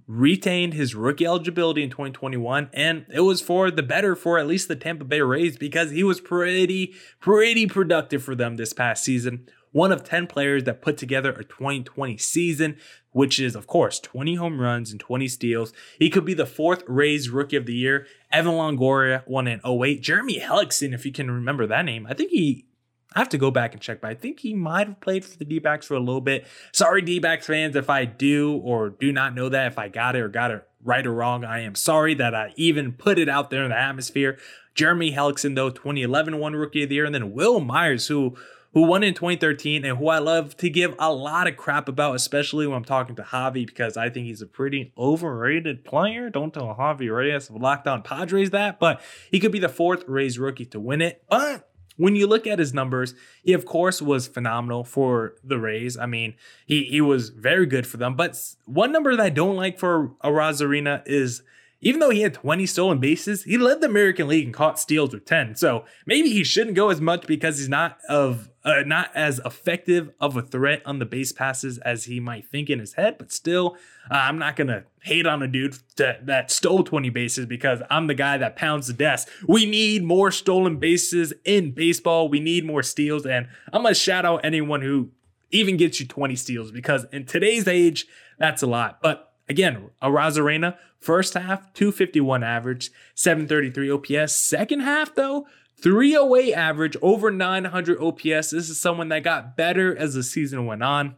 retained 0.06 0.74
his 0.74 0.94
rookie 0.94 1.26
eligibility 1.26 1.82
in 1.82 1.90
2021 1.90 2.70
and 2.72 3.06
it 3.12 3.20
was 3.20 3.40
for 3.40 3.70
the 3.70 3.82
better 3.82 4.14
for 4.14 4.38
at 4.38 4.46
least 4.46 4.68
the 4.68 4.76
Tampa 4.76 5.04
Bay 5.04 5.20
Rays 5.20 5.56
because 5.56 5.90
he 5.90 6.04
was 6.04 6.20
pretty 6.20 6.94
pretty 7.18 7.66
productive 7.66 8.22
for 8.22 8.34
them 8.34 8.56
this 8.56 8.72
past 8.72 9.02
season. 9.02 9.48
One 9.72 9.92
of 9.92 10.04
10 10.04 10.26
players 10.26 10.64
that 10.64 10.80
put 10.80 10.96
together 10.96 11.32
a 11.32 11.44
2020 11.44 12.16
season, 12.18 12.76
which 13.10 13.40
is 13.40 13.56
of 13.56 13.66
course 13.66 13.98
20 13.98 14.36
home 14.36 14.60
runs 14.60 14.90
and 14.90 15.00
20 15.00 15.28
steals. 15.28 15.72
He 15.98 16.08
could 16.08 16.24
be 16.24 16.34
the 16.34 16.46
fourth 16.46 16.82
Rays 16.86 17.30
rookie 17.30 17.56
of 17.56 17.66
the 17.66 17.74
year. 17.74 18.06
Evan 18.30 18.52
Longoria 18.52 19.26
won 19.26 19.48
in 19.48 19.60
08. 19.64 20.02
Jeremy 20.02 20.38
Hellickson, 20.40 20.94
if 20.94 21.04
you 21.04 21.12
can 21.12 21.30
remember 21.30 21.66
that 21.66 21.84
name, 21.84 22.06
I 22.08 22.14
think 22.14 22.30
he 22.30 22.65
I 23.14 23.20
have 23.20 23.28
to 23.30 23.38
go 23.38 23.50
back 23.50 23.72
and 23.72 23.80
check, 23.80 24.00
but 24.00 24.10
I 24.10 24.14
think 24.14 24.40
he 24.40 24.52
might 24.52 24.88
have 24.88 25.00
played 25.00 25.24
for 25.24 25.38
the 25.38 25.44
D 25.44 25.58
backs 25.58 25.86
for 25.86 25.94
a 25.94 26.00
little 26.00 26.20
bit. 26.20 26.46
Sorry, 26.72 27.00
D 27.00 27.18
backs 27.18 27.46
fans, 27.46 27.76
if 27.76 27.88
I 27.88 28.04
do 28.04 28.56
or 28.58 28.90
do 28.90 29.12
not 29.12 29.34
know 29.34 29.48
that, 29.48 29.68
if 29.72 29.78
I 29.78 29.88
got 29.88 30.16
it 30.16 30.20
or 30.20 30.28
got 30.28 30.50
it 30.50 30.66
right 30.84 31.06
or 31.06 31.12
wrong, 31.12 31.44
I 31.44 31.60
am 31.60 31.74
sorry 31.74 32.14
that 32.14 32.34
I 32.34 32.52
even 32.56 32.92
put 32.92 33.18
it 33.18 33.28
out 33.28 33.50
there 33.50 33.64
in 33.64 33.70
the 33.70 33.78
atmosphere. 33.78 34.38
Jeremy 34.74 35.12
Hellickson, 35.12 35.54
though, 35.54 35.70
2011 35.70 36.38
won 36.38 36.54
Rookie 36.54 36.82
of 36.82 36.90
the 36.90 36.96
Year, 36.96 37.06
and 37.06 37.14
then 37.14 37.32
Wil 37.32 37.60
Myers, 37.60 38.08
who 38.08 38.36
who 38.76 38.82
won 38.82 39.02
in 39.02 39.14
2013 39.14 39.86
and 39.86 39.96
who 39.96 40.08
I 40.08 40.18
love 40.18 40.54
to 40.58 40.68
give 40.68 40.94
a 40.98 41.10
lot 41.10 41.46
of 41.46 41.56
crap 41.56 41.88
about, 41.88 42.14
especially 42.14 42.66
when 42.66 42.76
I'm 42.76 42.84
talking 42.84 43.16
to 43.16 43.22
Javi, 43.22 43.66
because 43.66 43.96
I 43.96 44.10
think 44.10 44.26
he's 44.26 44.42
a 44.42 44.46
pretty 44.46 44.92
overrated 44.98 45.82
player. 45.82 46.28
Don't 46.28 46.52
tell 46.52 46.76
Javi 46.78 47.10
Reyes 47.10 47.48
of 47.48 47.56
Locked 47.56 47.86
On 47.86 48.02
Padres 48.02 48.50
that, 48.50 48.78
but 48.78 49.00
he 49.30 49.40
could 49.40 49.50
be 49.50 49.58
the 49.58 49.70
fourth 49.70 50.04
Rays 50.06 50.38
rookie 50.38 50.66
to 50.66 50.78
win 50.78 51.00
it. 51.00 51.24
But 51.30 51.70
when 51.96 52.16
you 52.16 52.26
look 52.26 52.46
at 52.46 52.58
his 52.58 52.74
numbers, 52.74 53.14
he 53.42 53.52
of 53.52 53.64
course 53.64 54.00
was 54.00 54.26
phenomenal 54.26 54.84
for 54.84 55.34
the 55.42 55.58
Rays. 55.58 55.96
I 55.96 56.06
mean, 56.06 56.34
he 56.66 56.84
he 56.84 57.00
was 57.00 57.30
very 57.30 57.66
good 57.66 57.86
for 57.86 57.96
them. 57.96 58.14
But 58.14 58.38
one 58.64 58.92
number 58.92 59.16
that 59.16 59.22
I 59.22 59.30
don't 59.30 59.56
like 59.56 59.78
for 59.78 60.08
Arozarena 60.22 61.02
is 61.06 61.42
even 61.86 62.00
though 62.00 62.10
he 62.10 62.22
had 62.22 62.34
20 62.34 62.66
stolen 62.66 62.98
bases, 62.98 63.44
he 63.44 63.56
led 63.56 63.80
the 63.80 63.86
American 63.86 64.26
League 64.26 64.44
and 64.44 64.52
caught 64.52 64.76
steals 64.76 65.14
with 65.14 65.24
10. 65.24 65.54
So 65.54 65.84
maybe 66.04 66.30
he 66.30 66.42
shouldn't 66.42 66.74
go 66.74 66.90
as 66.90 67.00
much 67.00 67.28
because 67.28 67.58
he's 67.58 67.68
not 67.68 67.98
of 68.08 68.50
uh, 68.64 68.82
not 68.84 69.12
as 69.14 69.40
effective 69.44 70.10
of 70.20 70.36
a 70.36 70.42
threat 70.42 70.82
on 70.84 70.98
the 70.98 71.04
base 71.04 71.30
passes 71.30 71.78
as 71.78 72.06
he 72.06 72.18
might 72.18 72.44
think 72.48 72.68
in 72.68 72.80
his 72.80 72.94
head. 72.94 73.18
But 73.18 73.30
still, 73.30 73.76
uh, 74.10 74.14
I'm 74.14 74.36
not 74.36 74.56
gonna 74.56 74.82
hate 75.00 75.28
on 75.28 75.44
a 75.44 75.46
dude 75.46 75.76
that, 75.96 76.26
that 76.26 76.50
stole 76.50 76.82
20 76.82 77.08
bases 77.10 77.46
because 77.46 77.80
I'm 77.88 78.08
the 78.08 78.14
guy 78.14 78.36
that 78.36 78.56
pounds 78.56 78.88
the 78.88 78.92
desk. 78.92 79.28
We 79.46 79.64
need 79.64 80.02
more 80.02 80.32
stolen 80.32 80.78
bases 80.78 81.32
in 81.44 81.70
baseball. 81.70 82.28
We 82.28 82.40
need 82.40 82.64
more 82.64 82.82
steals, 82.82 83.24
and 83.24 83.46
I'm 83.72 83.84
gonna 83.84 83.94
shout 83.94 84.24
out 84.24 84.44
anyone 84.44 84.82
who 84.82 85.10
even 85.52 85.76
gets 85.76 86.00
you 86.00 86.06
20 86.08 86.34
steals 86.34 86.72
because 86.72 87.06
in 87.12 87.26
today's 87.26 87.68
age, 87.68 88.06
that's 88.40 88.64
a 88.64 88.66
lot. 88.66 88.98
But 89.00 89.25
Again, 89.48 89.90
Arozarena, 90.02 90.76
first 90.98 91.34
half, 91.34 91.72
251 91.72 92.42
average, 92.42 92.90
733 93.14 93.90
OPS. 93.90 94.34
Second 94.34 94.80
half, 94.80 95.14
though, 95.14 95.46
308 95.80 96.54
average, 96.54 96.96
over 97.02 97.30
900 97.30 98.00
OPS. 98.00 98.50
This 98.50 98.70
is 98.70 98.80
someone 98.80 99.08
that 99.10 99.22
got 99.22 99.56
better 99.56 99.96
as 99.96 100.14
the 100.14 100.22
season 100.22 100.66
went 100.66 100.82
on. 100.82 101.16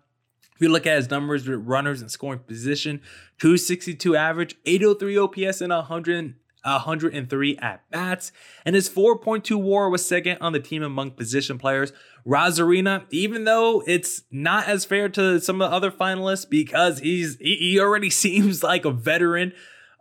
If 0.55 0.63
you 0.63 0.69
look 0.69 0.87
at 0.87 0.97
his 0.97 1.11
numbers 1.11 1.47
with 1.47 1.61
runners 1.65 2.01
and 2.01 2.11
scoring 2.11 2.41
position, 2.41 3.01
262 3.39 4.17
average, 4.17 4.57
803 4.67 5.17
OPS, 5.17 5.61
and 5.61 5.73
100 5.73 6.35
103 6.65 7.59
at 7.59 7.91
bats, 7.91 8.33
and 8.65 8.75
his 8.75 8.89
4.2 8.89 9.61
WAR 9.61 9.89
was 9.89 10.05
second 10.05 10.39
on 10.41 10.53
the 10.53 10.61
team 10.61 10.83
among 10.83 11.13
position 11.13 11.59
players. 11.59 11.93
Arozarena, 12.27 13.07
even 13.11 13.45
though 13.45 13.83
it's 13.87 14.23
not 14.31 14.69
as 14.69 14.85
fair 14.85 15.09
to 15.11 15.41
some 15.41 15.61
of 15.61 15.71
the 15.71 15.77
other 15.77 15.91
finalists 15.91 16.49
because 16.49 16.99
he's 16.99 17.37
he 17.41 17.79
already 17.81 18.11
seems 18.25 18.63
like 18.63 18.85
a 18.85 18.91
veteran. 18.91 19.53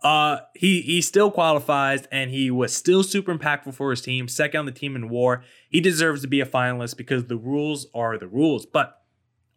Uh, 0.03 0.39
he 0.53 0.81
he 0.81 1.01
still 1.01 1.31
qualifies 1.31 2.05
and 2.11 2.29
he 2.29 2.51
was 2.51 2.71
still 2.73 3.01
super 3.01 3.35
impactful 3.35 3.73
for 3.73 3.89
his 3.89 4.01
team, 4.01 4.27
second 4.27 4.59
on 4.59 4.65
the 4.65 4.71
team 4.71 4.95
in 4.95 5.09
WAR. 5.09 5.43
He 5.69 5.81
deserves 5.81 6.21
to 6.21 6.27
be 6.27 6.39
a 6.39 6.45
finalist 6.45 6.97
because 6.97 7.25
the 7.25 7.37
rules 7.37 7.87
are 7.95 8.17
the 8.17 8.27
rules. 8.27 8.65
But 8.65 9.01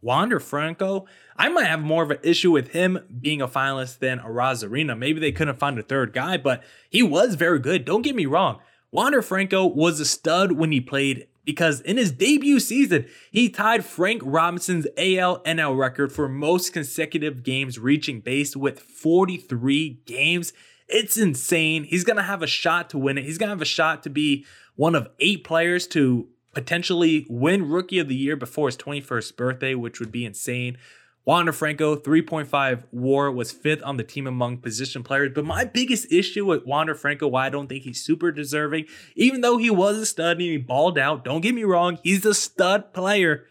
Wander 0.03 0.41
Franco, 0.41 1.07
I 1.37 1.49
might 1.49 1.67
have 1.67 1.81
more 1.81 2.03
of 2.03 2.11
an 2.11 2.19
issue 2.23 2.51
with 2.51 2.69
him 2.69 2.99
being 3.21 3.43
a 3.43 3.49
finalist 3.49 3.99
than 3.99 4.19
Arozarena. 4.19 4.97
Maybe 4.97 5.21
they 5.21 5.33
couldn't 5.33 5.59
find 5.59 5.79
a 5.79 5.83
third 5.83 6.13
guy, 6.13 6.37
but 6.37 6.63
he 6.89 7.03
was 7.03 7.35
very 7.35 7.59
good. 7.59 7.85
Don't 7.85 8.03
get 8.03 8.17
me 8.17 8.27
wrong. 8.27 8.61
Wander 8.91 9.23
Franco 9.23 9.67
was 9.67 10.01
a 10.01 10.05
stud 10.05 10.53
when 10.53 10.73
he 10.73 10.81
played 10.81 11.29
because 11.45 11.81
in 11.81 11.97
his 11.97 12.13
debut 12.13 12.61
season, 12.61 13.07
he 13.31 13.49
tied 13.49 13.85
Frank 13.85 14.23
Robinson's 14.25 14.87
AL 14.97 15.43
NL 15.45 15.79
record 15.79 16.13
for 16.13 16.29
most 16.29 16.73
consecutive 16.73 17.43
games 17.43 17.79
reaching 17.79 18.21
base 18.21 18.57
with 18.57 18.81
43 18.81 20.01
games. 20.07 20.53
It's 20.89 21.17
insane. 21.17 21.85
He's 21.85 22.05
going 22.05 22.17
to 22.17 22.23
have 22.23 22.43
a 22.43 22.47
shot 22.47 22.91
to 22.91 22.99
win 22.99 23.19
it. 23.19 23.25
He's 23.25 23.39
going 23.39 23.49
to 23.49 23.55
have 23.55 23.63
a 23.63 23.67
shot 23.67 24.03
to 24.03 24.11
be 24.11 24.45
one 24.77 24.95
of 24.95 25.09
eight 25.19 25.45
players 25.45 25.87
to 25.89 26.29
potentially 26.53 27.27
win 27.29 27.69
Rookie 27.69 27.99
of 27.99 28.09
the 28.09 28.17
Year 28.17 28.37
before 28.37 28.69
his 28.69 28.77
21st 28.77 29.37
birthday, 29.37 29.75
which 29.75 30.01
would 30.01 30.13
be 30.13 30.25
insane. 30.25 30.79
Wander 31.25 31.53
Franco, 31.53 31.97
3.5 31.97 32.85
war, 32.93 33.31
was 33.31 33.53
fifth 33.53 33.83
on 33.85 33.99
the 33.99 34.05
team 34.05 34.27
among 34.27 34.59
position 34.59 35.03
players. 35.03 35.33
But 35.35 35.45
my 35.45 35.65
biggest 35.65 36.11
issue 36.11 36.47
with 36.47 36.65
Wander 36.65 36.95
Franco, 36.95 37.29
why 37.29 37.47
I 37.47 37.51
don't 37.51 37.69
think 37.69 37.85
he's 37.85 38.03
super 38.03 38.33
deserving, 38.33 38.87
even 39.15 39.43
though 39.43 39.59
he 39.59 39.71
was 39.71 39.99
a 39.99 40.07
stud 40.07 40.39
and 40.39 40.41
he 40.41 40.57
balled 40.57 40.99
out, 40.99 41.25
don't 41.25 41.43
get 41.43 41.55
me 41.55 41.65
wrong, 41.65 41.99
he's 42.03 42.25
a 42.25 42.35
stud 42.35 42.93
player. 42.95 43.47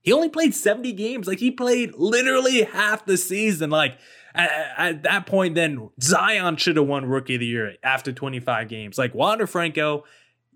He 0.00 0.12
only 0.12 0.28
played 0.28 0.54
70 0.54 0.92
games. 0.92 1.26
Like 1.26 1.40
he 1.40 1.50
played 1.50 1.92
literally 1.96 2.62
half 2.62 3.04
the 3.04 3.16
season. 3.16 3.68
Like 3.68 3.98
at, 4.34 4.50
at 4.78 5.02
that 5.02 5.26
point, 5.26 5.56
then 5.56 5.90
Zion 6.00 6.56
should 6.56 6.76
have 6.76 6.86
won 6.86 7.04
Rookie 7.04 7.34
of 7.34 7.40
the 7.40 7.46
Year 7.46 7.74
after 7.82 8.12
25 8.12 8.68
games. 8.68 8.96
Like 8.96 9.14
Wander 9.14 9.46
Franco 9.46 10.04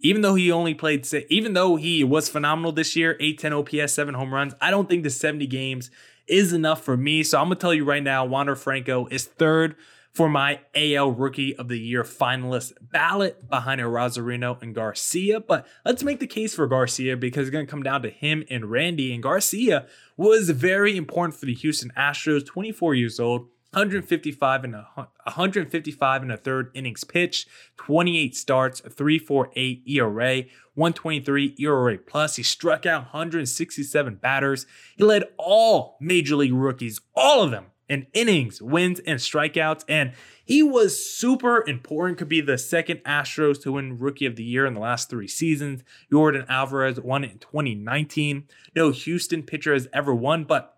even 0.02 0.22
though 0.22 0.34
he 0.34 0.52
only 0.52 0.74
played, 0.74 1.06
even 1.30 1.54
though 1.54 1.76
he 1.76 2.04
was 2.04 2.28
phenomenal 2.28 2.72
this 2.72 2.94
year, 2.96 3.16
810 3.20 3.82
OPS, 3.82 3.94
seven 3.94 4.14
home 4.14 4.34
runs, 4.34 4.54
I 4.60 4.70
don't 4.70 4.88
think 4.88 5.04
the 5.04 5.10
70 5.10 5.46
games 5.46 5.90
is 6.26 6.52
enough 6.52 6.82
for 6.82 6.96
me. 6.96 7.22
So 7.22 7.38
I'm 7.38 7.46
going 7.46 7.56
to 7.56 7.60
tell 7.60 7.74
you 7.74 7.84
right 7.84 8.02
now, 8.02 8.24
Wander 8.24 8.56
Franco 8.56 9.06
is 9.10 9.24
third 9.24 9.76
for 10.12 10.28
my 10.28 10.60
AL 10.74 11.12
Rookie 11.12 11.56
of 11.56 11.68
the 11.68 11.78
Year 11.78 12.02
finalist 12.02 12.72
ballot 12.80 13.48
behind 13.48 13.80
Arozarena 13.80 14.60
and 14.60 14.74
Garcia. 14.74 15.40
But 15.40 15.66
let's 15.84 16.02
make 16.02 16.20
the 16.20 16.26
case 16.26 16.54
for 16.54 16.66
Garcia 16.66 17.16
because 17.16 17.48
it's 17.48 17.52
going 17.52 17.66
to 17.66 17.70
come 17.70 17.82
down 17.82 18.02
to 18.02 18.10
him 18.10 18.44
and 18.50 18.70
Randy. 18.70 19.14
And 19.14 19.22
Garcia 19.22 19.86
was 20.16 20.50
very 20.50 20.96
important 20.96 21.34
for 21.34 21.46
the 21.46 21.54
Houston 21.54 21.92
Astros, 21.96 22.44
24 22.44 22.94
years 22.94 23.18
old. 23.18 23.48
155 23.72 24.64
and 24.64 24.74
a 24.74 24.86
155 25.24 26.22
and 26.22 26.30
a 26.30 26.36
third 26.36 26.70
innings 26.74 27.04
pitch, 27.04 27.46
28 27.78 28.36
starts, 28.36 28.80
348 28.80 29.82
ERA, 29.86 30.42
123 30.74 31.56
ERA 31.58 31.96
plus. 31.96 32.36
He 32.36 32.42
struck 32.42 32.84
out 32.84 33.04
167 33.04 34.16
batters. 34.16 34.66
He 34.94 35.04
led 35.04 35.24
all 35.38 35.96
major 36.00 36.36
league 36.36 36.52
rookies, 36.52 37.00
all 37.16 37.42
of 37.42 37.50
them, 37.50 37.66
in 37.88 38.08
innings, 38.12 38.60
wins, 38.60 39.00
and 39.06 39.18
strikeouts. 39.18 39.84
And 39.88 40.12
he 40.44 40.62
was 40.62 41.02
super 41.02 41.66
important. 41.66 42.18
Could 42.18 42.28
be 42.28 42.42
the 42.42 42.58
second 42.58 42.98
Astros 43.04 43.62
to 43.62 43.72
win 43.72 43.98
Rookie 43.98 44.26
of 44.26 44.36
the 44.36 44.44
Year 44.44 44.66
in 44.66 44.74
the 44.74 44.80
last 44.80 45.08
three 45.08 45.28
seasons. 45.28 45.82
Yordan 46.12 46.44
Alvarez 46.46 47.00
won 47.00 47.24
it 47.24 47.32
in 47.32 47.38
2019. 47.38 48.48
No 48.76 48.90
Houston 48.90 49.42
pitcher 49.42 49.72
has 49.72 49.88
ever 49.94 50.14
won, 50.14 50.44
but 50.44 50.76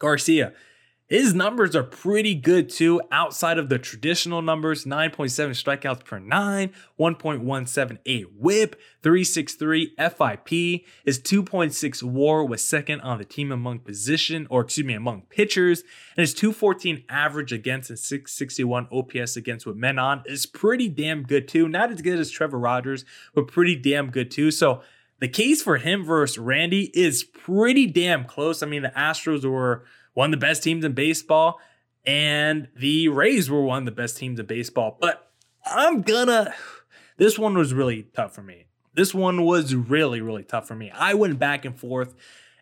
Garcia 0.00 0.52
his 1.12 1.34
numbers 1.34 1.76
are 1.76 1.82
pretty 1.82 2.34
good 2.34 2.70
too, 2.70 3.02
outside 3.12 3.58
of 3.58 3.68
the 3.68 3.78
traditional 3.78 4.40
numbers 4.40 4.86
9.7 4.86 5.50
strikeouts 5.50 6.06
per 6.06 6.18
nine, 6.18 6.72
1.178 6.98 8.24
whip, 8.34 8.80
363 9.02 9.94
FIP. 9.98 10.86
His 11.04 11.20
2.6 11.20 12.02
war 12.02 12.46
was 12.46 12.66
second 12.66 13.02
on 13.02 13.18
the 13.18 13.26
team 13.26 13.52
among 13.52 13.80
position, 13.80 14.46
or 14.48 14.62
excuse 14.62 14.86
me, 14.86 14.94
among 14.94 15.24
pitchers. 15.28 15.82
And 16.16 16.22
his 16.22 16.32
214 16.32 17.04
average 17.10 17.52
against 17.52 17.90
and 17.90 17.98
661 17.98 18.88
OPS 18.90 19.36
against 19.36 19.66
with 19.66 19.76
men 19.76 19.98
on 19.98 20.22
is 20.24 20.46
pretty 20.46 20.88
damn 20.88 21.24
good 21.24 21.46
too. 21.46 21.68
Not 21.68 21.92
as 21.92 22.00
good 22.00 22.18
as 22.18 22.30
Trevor 22.30 22.58
Rogers, 22.58 23.04
but 23.34 23.48
pretty 23.48 23.76
damn 23.76 24.10
good 24.10 24.30
too. 24.30 24.50
So, 24.50 24.80
the 25.20 25.28
case 25.28 25.62
for 25.62 25.76
him 25.76 26.04
versus 26.04 26.36
Randy 26.36 26.90
is 26.98 27.22
pretty 27.22 27.86
damn 27.86 28.24
close. 28.24 28.60
I 28.60 28.66
mean, 28.66 28.82
the 28.82 28.88
Astros 28.88 29.44
were 29.44 29.84
one 30.14 30.32
of 30.32 30.40
the 30.40 30.46
best 30.46 30.62
teams 30.62 30.84
in 30.84 30.92
baseball, 30.92 31.58
and 32.04 32.68
the 32.76 33.08
Rays 33.08 33.50
were 33.50 33.62
one 33.62 33.80
of 33.80 33.84
the 33.86 33.92
best 33.92 34.16
teams 34.16 34.38
in 34.38 34.46
baseball. 34.46 34.98
But 35.00 35.30
I'm 35.64 36.02
gonna. 36.02 36.54
This 37.16 37.38
one 37.38 37.56
was 37.56 37.74
really 37.74 38.04
tough 38.14 38.34
for 38.34 38.42
me. 38.42 38.66
This 38.94 39.14
one 39.14 39.44
was 39.44 39.74
really, 39.74 40.20
really 40.20 40.44
tough 40.44 40.66
for 40.66 40.74
me. 40.74 40.90
I 40.90 41.14
went 41.14 41.38
back 41.38 41.64
and 41.64 41.78
forth, 41.78 42.14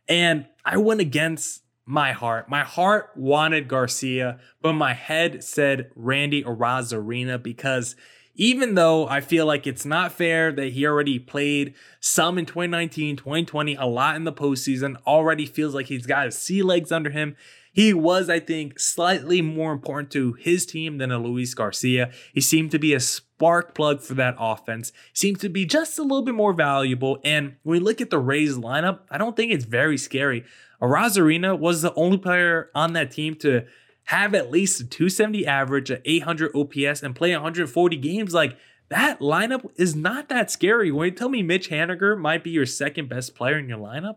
and 0.08 0.46
I 0.64 0.76
went 0.76 1.00
against 1.00 1.62
my 1.86 2.12
heart. 2.12 2.48
My 2.48 2.62
heart 2.62 3.10
wanted 3.16 3.68
Garcia, 3.68 4.38
but 4.62 4.74
my 4.74 4.94
head 4.94 5.42
said 5.42 5.90
Randy 5.96 6.44
Arozarena 6.44 7.42
because 7.42 7.96
even 8.34 8.74
though 8.74 9.06
I 9.08 9.20
feel 9.20 9.46
like 9.46 9.66
it's 9.66 9.84
not 9.84 10.12
fair 10.12 10.52
that 10.52 10.72
he 10.72 10.86
already 10.86 11.18
played 11.18 11.74
some 12.00 12.38
in 12.38 12.46
2019, 12.46 13.16
2020, 13.16 13.74
a 13.74 13.84
lot 13.84 14.16
in 14.16 14.24
the 14.24 14.32
postseason, 14.32 14.96
already 15.06 15.46
feels 15.46 15.74
like 15.74 15.86
he's 15.86 16.06
got 16.06 16.26
his 16.26 16.38
sea 16.38 16.62
legs 16.62 16.92
under 16.92 17.10
him. 17.10 17.36
He 17.72 17.94
was, 17.94 18.28
I 18.28 18.40
think, 18.40 18.80
slightly 18.80 19.42
more 19.42 19.72
important 19.72 20.10
to 20.12 20.32
his 20.34 20.66
team 20.66 20.98
than 20.98 21.12
a 21.12 21.18
Luis 21.18 21.54
Garcia. 21.54 22.10
He 22.32 22.40
seemed 22.40 22.72
to 22.72 22.78
be 22.78 22.94
a 22.94 23.00
spark 23.00 23.74
plug 23.74 24.00
for 24.00 24.14
that 24.14 24.34
offense, 24.38 24.92
seems 25.12 25.38
to 25.40 25.48
be 25.48 25.64
just 25.64 25.98
a 25.98 26.02
little 26.02 26.22
bit 26.22 26.34
more 26.34 26.52
valuable. 26.52 27.18
And 27.24 27.56
when 27.62 27.78
we 27.78 27.80
look 27.80 28.00
at 28.00 28.10
the 28.10 28.18
Rays 28.18 28.56
lineup, 28.56 29.00
I 29.10 29.18
don't 29.18 29.36
think 29.36 29.52
it's 29.52 29.64
very 29.64 29.96
scary. 29.98 30.44
Arozarena 30.82 31.58
was 31.58 31.82
the 31.82 31.94
only 31.94 32.18
player 32.18 32.70
on 32.74 32.92
that 32.94 33.12
team 33.12 33.34
to 33.36 33.66
have 34.10 34.34
at 34.34 34.50
least 34.50 34.80
a 34.80 34.84
270 34.84 35.46
average, 35.46 35.88
an 35.88 36.02
800 36.04 36.50
OPS, 36.52 37.00
and 37.00 37.14
play 37.14 37.32
140 37.32 37.96
games, 37.96 38.34
like 38.34 38.56
that 38.88 39.20
lineup 39.20 39.70
is 39.76 39.94
not 39.94 40.28
that 40.28 40.50
scary. 40.50 40.90
When 40.90 41.06
you 41.06 41.14
tell 41.14 41.28
me 41.28 41.44
Mitch 41.44 41.70
Haniger 41.70 42.18
might 42.18 42.42
be 42.42 42.50
your 42.50 42.66
second 42.66 43.08
best 43.08 43.36
player 43.36 43.56
in 43.56 43.68
your 43.68 43.78
lineup, 43.78 44.16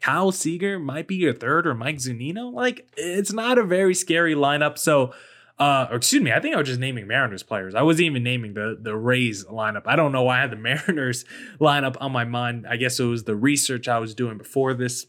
Kyle 0.00 0.32
Seager 0.32 0.78
might 0.78 1.06
be 1.06 1.16
your 1.16 1.34
third, 1.34 1.66
or 1.66 1.74
Mike 1.74 1.96
Zunino, 1.96 2.50
like 2.50 2.88
it's 2.96 3.30
not 3.30 3.58
a 3.58 3.62
very 3.62 3.92
scary 3.92 4.34
lineup. 4.34 4.78
So, 4.78 5.12
uh, 5.58 5.88
excuse 5.90 6.22
me, 6.22 6.32
I 6.32 6.40
think 6.40 6.54
I 6.54 6.58
was 6.58 6.68
just 6.68 6.80
naming 6.80 7.06
Mariners 7.06 7.42
players. 7.42 7.74
I 7.74 7.82
wasn't 7.82 8.06
even 8.06 8.22
naming 8.22 8.54
the 8.54 8.78
the 8.80 8.96
Rays 8.96 9.44
lineup. 9.44 9.82
I 9.84 9.96
don't 9.96 10.12
know 10.12 10.22
why 10.22 10.38
I 10.38 10.40
had 10.40 10.50
the 10.50 10.56
Mariners 10.56 11.26
lineup 11.60 11.98
on 12.00 12.10
my 12.10 12.24
mind. 12.24 12.66
I 12.66 12.78
guess 12.78 12.98
it 12.98 13.04
was 13.04 13.24
the 13.24 13.36
research 13.36 13.86
I 13.86 13.98
was 13.98 14.14
doing 14.14 14.38
before 14.38 14.72
this 14.72 15.06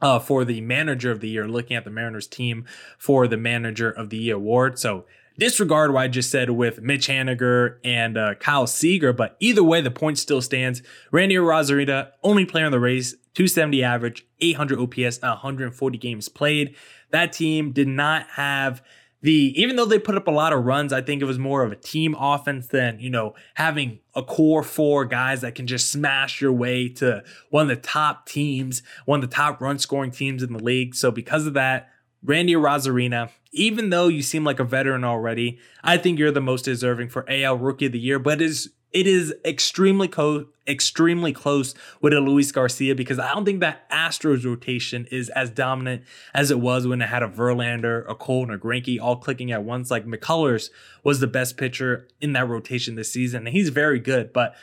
uh, 0.00 0.18
for 0.18 0.44
the 0.44 0.60
manager 0.60 1.10
of 1.10 1.20
the 1.20 1.28
year, 1.28 1.46
looking 1.48 1.76
at 1.76 1.84
the 1.84 1.90
Mariners 1.90 2.26
team 2.26 2.64
for 2.98 3.26
the 3.28 3.36
manager 3.36 3.90
of 3.90 4.10
the 4.10 4.16
year 4.16 4.36
award. 4.36 4.78
So 4.78 5.06
disregard 5.38 5.92
what 5.92 6.02
I 6.02 6.08
just 6.08 6.30
said 6.30 6.50
with 6.50 6.80
Mitch 6.82 7.08
Haniger 7.08 7.78
and 7.84 8.16
uh, 8.16 8.34
Kyle 8.34 8.66
Seager, 8.66 9.12
but 9.12 9.36
either 9.40 9.64
way, 9.64 9.80
the 9.80 9.90
point 9.90 10.18
still 10.18 10.42
stands. 10.42 10.82
Randy 11.10 11.36
Arozarena, 11.36 12.10
only 12.22 12.44
player 12.44 12.66
in 12.66 12.72
the 12.72 12.80
race, 12.80 13.12
270 13.34 13.82
average, 13.82 14.26
800 14.40 14.78
OPS, 14.78 15.22
140 15.22 15.98
games 15.98 16.28
played. 16.28 16.74
That 17.10 17.32
team 17.32 17.72
did 17.72 17.88
not 17.88 18.26
have 18.30 18.82
the 19.22 19.52
even 19.60 19.76
though 19.76 19.84
they 19.84 19.98
put 19.98 20.16
up 20.16 20.26
a 20.26 20.32
lot 20.32 20.52
of 20.52 20.64
runs, 20.64 20.92
I 20.92 21.02
think 21.02 21.20
it 21.20 21.26
was 21.26 21.38
more 21.38 21.62
of 21.62 21.72
a 21.72 21.76
team 21.76 22.16
offense 22.18 22.68
than, 22.68 22.98
you 23.00 23.10
know, 23.10 23.34
having 23.54 24.00
a 24.14 24.22
core 24.22 24.62
four 24.62 25.04
guys 25.04 25.42
that 25.42 25.54
can 25.54 25.66
just 25.66 25.92
smash 25.92 26.40
your 26.40 26.52
way 26.52 26.88
to 26.88 27.22
one 27.50 27.62
of 27.62 27.68
the 27.68 27.76
top 27.76 28.26
teams, 28.26 28.82
one 29.04 29.22
of 29.22 29.28
the 29.28 29.34
top 29.34 29.60
run 29.60 29.78
scoring 29.78 30.10
teams 30.10 30.42
in 30.42 30.52
the 30.52 30.62
league. 30.62 30.94
So 30.94 31.10
because 31.10 31.46
of 31.46 31.54
that, 31.54 31.90
Randy 32.22 32.54
Arozarena, 32.54 33.30
even 33.52 33.90
though 33.90 34.08
you 34.08 34.22
seem 34.22 34.44
like 34.44 34.60
a 34.60 34.64
veteran 34.64 35.04
already, 35.04 35.58
I 35.82 35.96
think 35.96 36.18
you're 36.18 36.30
the 36.30 36.40
most 36.40 36.64
deserving 36.64 37.08
for 37.08 37.24
AL 37.28 37.58
Rookie 37.58 37.86
of 37.86 37.92
the 37.92 37.98
Year, 37.98 38.18
but 38.18 38.40
is 38.40 38.70
it 38.92 39.06
is 39.06 39.34
extremely 39.44 40.08
co- 40.08 40.46
extremely 40.66 41.32
close 41.32 41.74
with 42.00 42.12
a 42.12 42.20
Luis 42.20 42.52
Garcia 42.52 42.94
because 42.94 43.18
I 43.18 43.34
don't 43.34 43.44
think 43.44 43.60
that 43.60 43.88
Astros 43.90 44.44
rotation 44.44 45.06
is 45.10 45.28
as 45.30 45.50
dominant 45.50 46.02
as 46.32 46.50
it 46.50 46.60
was 46.60 46.86
when 46.86 47.02
it 47.02 47.08
had 47.08 47.22
a 47.22 47.28
Verlander, 47.28 48.08
a 48.08 48.14
Cole, 48.14 48.44
and 48.44 48.52
a 48.52 48.58
Greinke 48.58 49.00
all 49.00 49.16
clicking 49.16 49.52
at 49.52 49.64
once. 49.64 49.90
Like 49.90 50.06
McCullers 50.06 50.70
was 51.02 51.20
the 51.20 51.26
best 51.26 51.56
pitcher 51.56 52.08
in 52.20 52.32
that 52.34 52.48
rotation 52.48 52.94
this 52.94 53.12
season, 53.12 53.46
and 53.46 53.56
he's 53.56 53.68
very 53.70 53.98
good. 53.98 54.32
But 54.32 54.54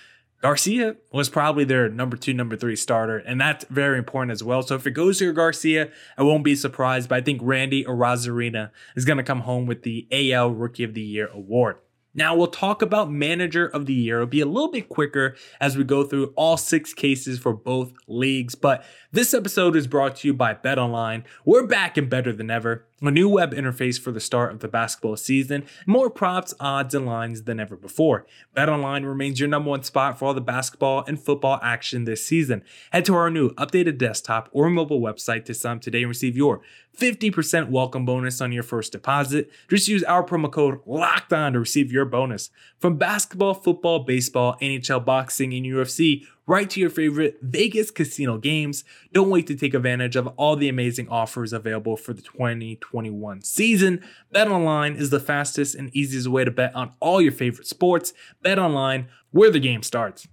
Garcia 0.41 0.95
was 1.11 1.29
probably 1.29 1.63
their 1.63 1.89
number 1.89 2.15
two, 2.15 2.33
number 2.33 2.55
three 2.55 2.75
starter, 2.75 3.17
and 3.17 3.41
that's 3.41 3.65
very 3.65 3.97
important 3.97 4.31
as 4.31 4.43
well. 4.43 4.61
So 4.61 4.75
if 4.75 4.85
it 4.85 4.91
goes 4.91 5.19
to 5.19 5.33
Garcia, 5.33 5.89
I 6.17 6.23
won't 6.23 6.43
be 6.43 6.55
surprised. 6.55 7.09
But 7.09 7.15
I 7.15 7.21
think 7.21 7.41
Randy 7.43 7.83
Arozarena 7.83 8.71
is 8.95 9.03
going 9.03 9.17
to 9.17 9.23
come 9.23 9.41
home 9.41 9.65
with 9.65 9.83
the 9.83 10.07
AL 10.11 10.51
Rookie 10.51 10.83
of 10.83 10.93
the 10.93 11.01
Year 11.01 11.27
award. 11.33 11.77
Now 12.17 12.35
we'll 12.35 12.47
talk 12.47 12.81
about 12.81 13.11
manager 13.11 13.67
of 13.67 13.85
the 13.85 13.93
year. 13.93 14.17
It'll 14.17 14.27
be 14.27 14.41
a 14.41 14.45
little 14.47 14.71
bit 14.71 14.89
quicker 14.89 15.35
as 15.61 15.77
we 15.77 15.83
go 15.83 16.03
through 16.03 16.33
all 16.35 16.57
six 16.57 16.93
cases 16.93 17.37
for 17.37 17.53
both 17.53 17.93
leagues, 18.07 18.55
but 18.55 18.83
this 19.11 19.35
episode 19.35 19.75
is 19.75 19.85
brought 19.85 20.17
to 20.17 20.27
you 20.27 20.33
by 20.33 20.55
BetOnline. 20.55 21.23
We're 21.45 21.67
back 21.67 21.95
and 21.95 22.09
better 22.09 22.33
than 22.33 22.49
ever. 22.49 22.85
A 22.99 23.11
new 23.11 23.29
web 23.29 23.53
interface 23.53 23.99
for 23.99 24.11
the 24.11 24.19
start 24.19 24.51
of 24.51 24.59
the 24.59 24.67
basketball 24.67 25.17
season, 25.17 25.67
more 25.85 26.09
props, 26.09 26.55
odds, 26.59 26.95
and 26.95 27.05
lines 27.05 27.43
than 27.43 27.59
ever 27.59 27.75
before. 27.75 28.25
BetOnline 28.55 29.05
remains 29.05 29.39
your 29.39 29.47
number 29.47 29.69
one 29.69 29.83
spot 29.83 30.17
for 30.17 30.25
all 30.25 30.33
the 30.33 30.41
basketball 30.41 31.03
and 31.07 31.21
football 31.21 31.59
action 31.61 32.05
this 32.05 32.25
season. 32.25 32.63
Head 32.89 33.05
to 33.05 33.13
our 33.13 33.29
new 33.29 33.51
updated 33.51 33.99
desktop 33.99 34.49
or 34.51 34.67
mobile 34.71 34.99
website 34.99 35.45
to 35.45 35.53
sign 35.53 35.75
up 35.75 35.83
today 35.83 35.99
and 35.99 36.09
receive 36.09 36.35
your 36.35 36.61
50% 36.97 37.69
welcome 37.69 38.03
bonus 38.03 38.41
on 38.41 38.51
your 38.51 38.63
first 38.63 38.93
deposit. 38.93 39.51
Just 39.69 39.87
use 39.87 40.03
our 40.05 40.23
promo 40.23 40.51
code 40.51 40.83
LOCKEDON 40.87 41.53
to 41.53 41.59
receive 41.59 41.91
your 41.91 42.05
bonus. 42.05 42.49
From 42.79 42.97
basketball, 42.97 43.53
football, 43.53 43.99
baseball, 43.99 44.57
NHL, 44.59 45.05
boxing, 45.05 45.53
and 45.53 45.67
UFC, 45.67 46.25
right 46.47 46.69
to 46.69 46.79
your 46.79 46.89
favorite 46.89 47.37
Vegas 47.41 47.91
casino 47.91 48.37
games. 48.37 48.83
Don't 49.13 49.29
wait 49.29 49.45
to 49.47 49.55
take 49.55 49.73
advantage 49.73 50.15
of 50.15 50.27
all 50.37 50.55
the 50.55 50.69
amazing 50.69 51.09
offers 51.09 51.53
available 51.53 51.97
for 51.97 52.13
the 52.13 52.21
2021 52.21 53.41
season. 53.41 54.03
BetOnline 54.33 54.97
is 54.97 55.09
the 55.09 55.19
fastest 55.19 55.75
and 55.75 55.95
easiest 55.95 56.27
way 56.27 56.45
to 56.45 56.51
bet 56.51 56.73
on 56.73 56.93
all 56.99 57.21
your 57.21 57.33
favorite 57.33 57.67
sports. 57.67 58.13
BetOnline, 58.43 59.07
where 59.31 59.51
the 59.51 59.59
game 59.59 59.83
starts. 59.83 60.27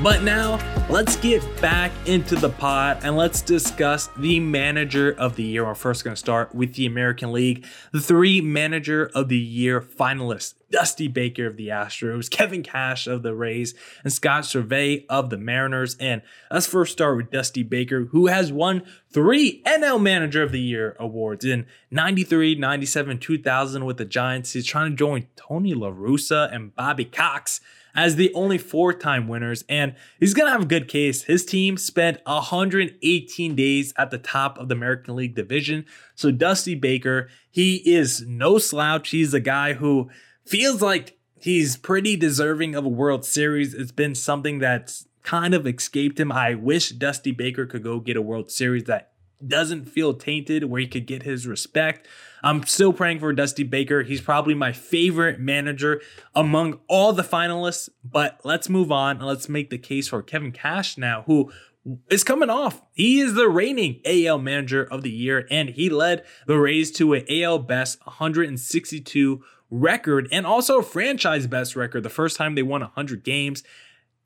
But 0.00 0.22
now, 0.22 0.77
let's 0.88 1.16
get 1.16 1.42
back 1.60 1.92
into 2.06 2.34
the 2.34 2.48
pot 2.48 2.98
and 3.02 3.14
let's 3.14 3.42
discuss 3.42 4.08
the 4.16 4.40
manager 4.40 5.14
of 5.18 5.36
the 5.36 5.42
year. 5.42 5.66
We're 5.66 5.74
first 5.74 6.02
going 6.02 6.14
to 6.14 6.18
start 6.18 6.54
with 6.54 6.74
the 6.74 6.86
American 6.86 7.30
League. 7.30 7.66
The 7.92 8.00
three 8.00 8.40
manager 8.40 9.10
of 9.14 9.28
the 9.28 9.36
year 9.36 9.82
finalists 9.82 10.54
Dusty 10.70 11.08
Baker 11.08 11.46
of 11.46 11.56
the 11.56 11.68
Astros, 11.68 12.30
Kevin 12.30 12.62
Cash 12.62 13.06
of 13.06 13.22
the 13.22 13.34
Rays, 13.34 13.74
and 14.02 14.12
Scott 14.12 14.44
Servais 14.44 15.04
of 15.08 15.28
the 15.28 15.36
Mariners. 15.36 15.94
And 16.00 16.22
let's 16.50 16.66
first 16.66 16.92
start 16.92 17.16
with 17.16 17.30
Dusty 17.30 17.62
Baker, 17.62 18.04
who 18.06 18.26
has 18.26 18.50
won 18.50 18.82
three 19.10 19.62
NL 19.64 20.00
Manager 20.00 20.42
of 20.42 20.52
the 20.52 20.60
Year 20.60 20.96
awards 20.98 21.44
in 21.44 21.66
93, 21.90 22.54
97, 22.54 23.18
2000 23.18 23.84
with 23.84 23.98
the 23.98 24.04
Giants. 24.04 24.52
He's 24.52 24.66
trying 24.66 24.92
to 24.92 24.96
join 24.96 25.26
Tony 25.36 25.74
La 25.74 25.90
Russa 25.90 26.54
and 26.54 26.74
Bobby 26.74 27.04
Cox 27.04 27.60
as 27.98 28.14
the 28.14 28.32
only 28.32 28.58
four 28.58 28.92
time 28.92 29.26
winners, 29.26 29.64
and 29.68 29.92
he's 30.20 30.32
going 30.32 30.46
to 30.46 30.52
have 30.52 30.62
a 30.62 30.66
good 30.66 30.86
case. 30.86 31.24
His 31.24 31.44
team 31.44 31.76
spent 31.76 32.20
118 32.26 33.56
days 33.56 33.92
at 33.98 34.12
the 34.12 34.18
top 34.18 34.56
of 34.56 34.68
the 34.68 34.76
American 34.76 35.16
League 35.16 35.34
division. 35.34 35.84
So, 36.14 36.30
Dusty 36.30 36.76
Baker, 36.76 37.28
he 37.50 37.78
is 37.78 38.24
no 38.24 38.58
slouch. 38.58 39.08
He's 39.08 39.34
a 39.34 39.40
guy 39.40 39.72
who 39.72 40.10
feels 40.46 40.80
like 40.80 41.18
he's 41.40 41.76
pretty 41.76 42.14
deserving 42.14 42.76
of 42.76 42.84
a 42.84 42.88
World 42.88 43.24
Series. 43.24 43.74
It's 43.74 43.90
been 43.90 44.14
something 44.14 44.60
that's 44.60 45.08
kind 45.24 45.52
of 45.52 45.66
escaped 45.66 46.20
him. 46.20 46.30
I 46.30 46.54
wish 46.54 46.90
Dusty 46.90 47.32
Baker 47.32 47.66
could 47.66 47.82
go 47.82 47.98
get 47.98 48.16
a 48.16 48.22
World 48.22 48.52
Series 48.52 48.84
that 48.84 49.10
doesn't 49.46 49.86
feel 49.86 50.14
tainted, 50.14 50.64
where 50.64 50.80
he 50.80 50.86
could 50.86 51.06
get 51.06 51.22
his 51.22 51.46
respect. 51.46 52.06
I'm 52.42 52.64
still 52.64 52.92
praying 52.92 53.20
for 53.20 53.32
Dusty 53.32 53.62
Baker. 53.62 54.02
He's 54.02 54.20
probably 54.20 54.54
my 54.54 54.72
favorite 54.72 55.40
manager 55.40 56.00
among 56.34 56.80
all 56.88 57.12
the 57.12 57.22
finalists. 57.22 57.88
But 58.04 58.40
let's 58.44 58.68
move 58.68 58.92
on 58.92 59.16
and 59.16 59.26
let's 59.26 59.48
make 59.48 59.70
the 59.70 59.78
case 59.78 60.08
for 60.08 60.22
Kevin 60.22 60.52
Cash 60.52 60.98
now, 60.98 61.22
who 61.26 61.50
is 62.10 62.24
coming 62.24 62.50
off. 62.50 62.82
He 62.92 63.20
is 63.20 63.34
the 63.34 63.48
reigning 63.48 64.00
AL 64.04 64.38
manager 64.38 64.84
of 64.84 65.02
the 65.02 65.10
year, 65.10 65.46
and 65.50 65.70
he 65.70 65.88
led 65.88 66.24
the 66.46 66.58
Rays 66.58 66.90
to 66.92 67.14
an 67.14 67.24
AL 67.28 67.60
best 67.60 68.04
162 68.06 69.42
record 69.70 70.28
and 70.32 70.46
also 70.46 70.78
a 70.78 70.82
franchise 70.82 71.46
best 71.46 71.76
record 71.76 72.02
the 72.02 72.08
first 72.08 72.36
time 72.36 72.54
they 72.54 72.62
won 72.62 72.80
100 72.80 73.22
games. 73.22 73.62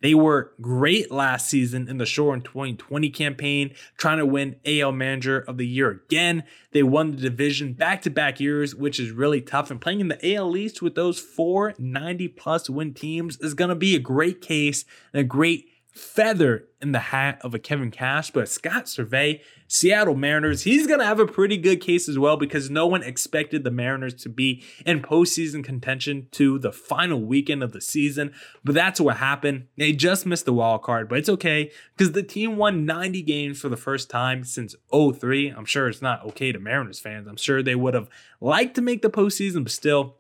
They 0.03 0.15
were 0.15 0.53
great 0.61 1.13
last 1.13 1.49
season 1.49 1.89
in 1.89 1.99
the 1.99 2.07
Shore 2.07 2.35
in 2.35 2.43
2020 2.43 3.09
campaign, 3.11 3.75
trying 3.97 4.19
to 4.19 4.27
win 4.27 4.57
AL 4.67 4.93
Manager 4.93 5.39
of 5.39 5.59
the 5.59 5.67
Year 5.67 5.91
again. 5.91 6.43
They 6.73 6.83
won 6.83 7.13
the 7.13 7.17
division 7.17 7.73
back 7.73 8.03
to 8.03 8.11
back 8.11 8.41
years, 8.41 8.75
which 8.75 8.99
is 8.99 9.13
really 9.13 9.41
tough. 9.41 9.71
And 9.71 9.81
playing 9.81 10.01
in 10.01 10.09
the 10.09 10.35
AL 10.35 10.57
East 10.57 10.83
with 10.83 10.97
those 10.97 11.21
four 11.21 11.75
90 11.79 12.29
plus 12.29 12.69
win 12.69 12.95
teams 12.95 13.39
is 13.39 13.55
going 13.55 13.69
to 13.69 13.77
be 13.77 13.95
a 13.95 14.01
great 14.01 14.41
case 14.41 14.85
and 15.13 15.21
a 15.21 15.25
great 15.25 15.69
feather 15.93 16.69
in 16.81 16.93
the 16.93 16.99
hat 16.99 17.39
of 17.43 17.55
a 17.55 17.59
Kevin 17.59 17.91
Cash, 17.91 18.31
but 18.31 18.49
Scott 18.49 18.87
Servais, 18.87 19.41
Seattle 19.69 20.15
Mariners, 20.15 20.63
he's 20.63 20.87
going 20.87 21.01
to 21.01 21.07
have 21.07 21.21
a 21.21 21.27
pretty 21.27 21.59
good 21.59 21.83
case 21.83 22.09
as 22.09 22.19
well 22.19 22.39
because 22.39 22.71
no 22.71 22.87
one 22.87 23.03
expected 23.03 23.63
the 23.63 23.71
Mariners 23.71 24.15
to 24.15 24.31
be 24.31 24.65
in 24.87 25.03
postseason 25.03 25.63
contention 25.63 26.29
to 26.33 26.59
the 26.59 26.73
final 26.73 27.21
weekend 27.21 27.63
of 27.63 27.73
the 27.73 27.81
season. 27.81 28.33
But 28.65 28.75
that's 28.75 29.01
what 29.01 29.19
happened. 29.19 29.67
They 29.77 29.93
just 29.93 30.25
missed 30.25 30.47
the 30.47 30.55
wild 30.55 30.83
card, 30.83 31.11
but 31.11 31.19
it's 31.19 31.29
okay 31.29 31.71
because 31.97 32.13
the 32.13 32.23
team 32.23 32.57
won 32.57 32.87
90 32.87 33.21
games 33.23 33.61
for 33.61 33.69
the 33.69 33.77
first 33.77 34.09
time 34.09 34.45
since 34.45 34.75
03. 34.91 35.51
I'm 35.51 35.67
sure 35.67 35.89
it's 35.89 36.03
not 36.03 36.25
okay 36.29 36.53
to 36.53 36.59
Mariners 36.59 37.01
fans. 37.01 37.29
I'm 37.29 37.37
sure 37.37 37.63
they 37.63 37.75
would 37.75 37.95
have 37.95 38.09
liked 38.41 38.75
to 38.77 38.83
make 38.83 39.03
the 39.03 39.11
postseason, 39.11 39.63
but 39.63 39.73
still, 39.73 40.17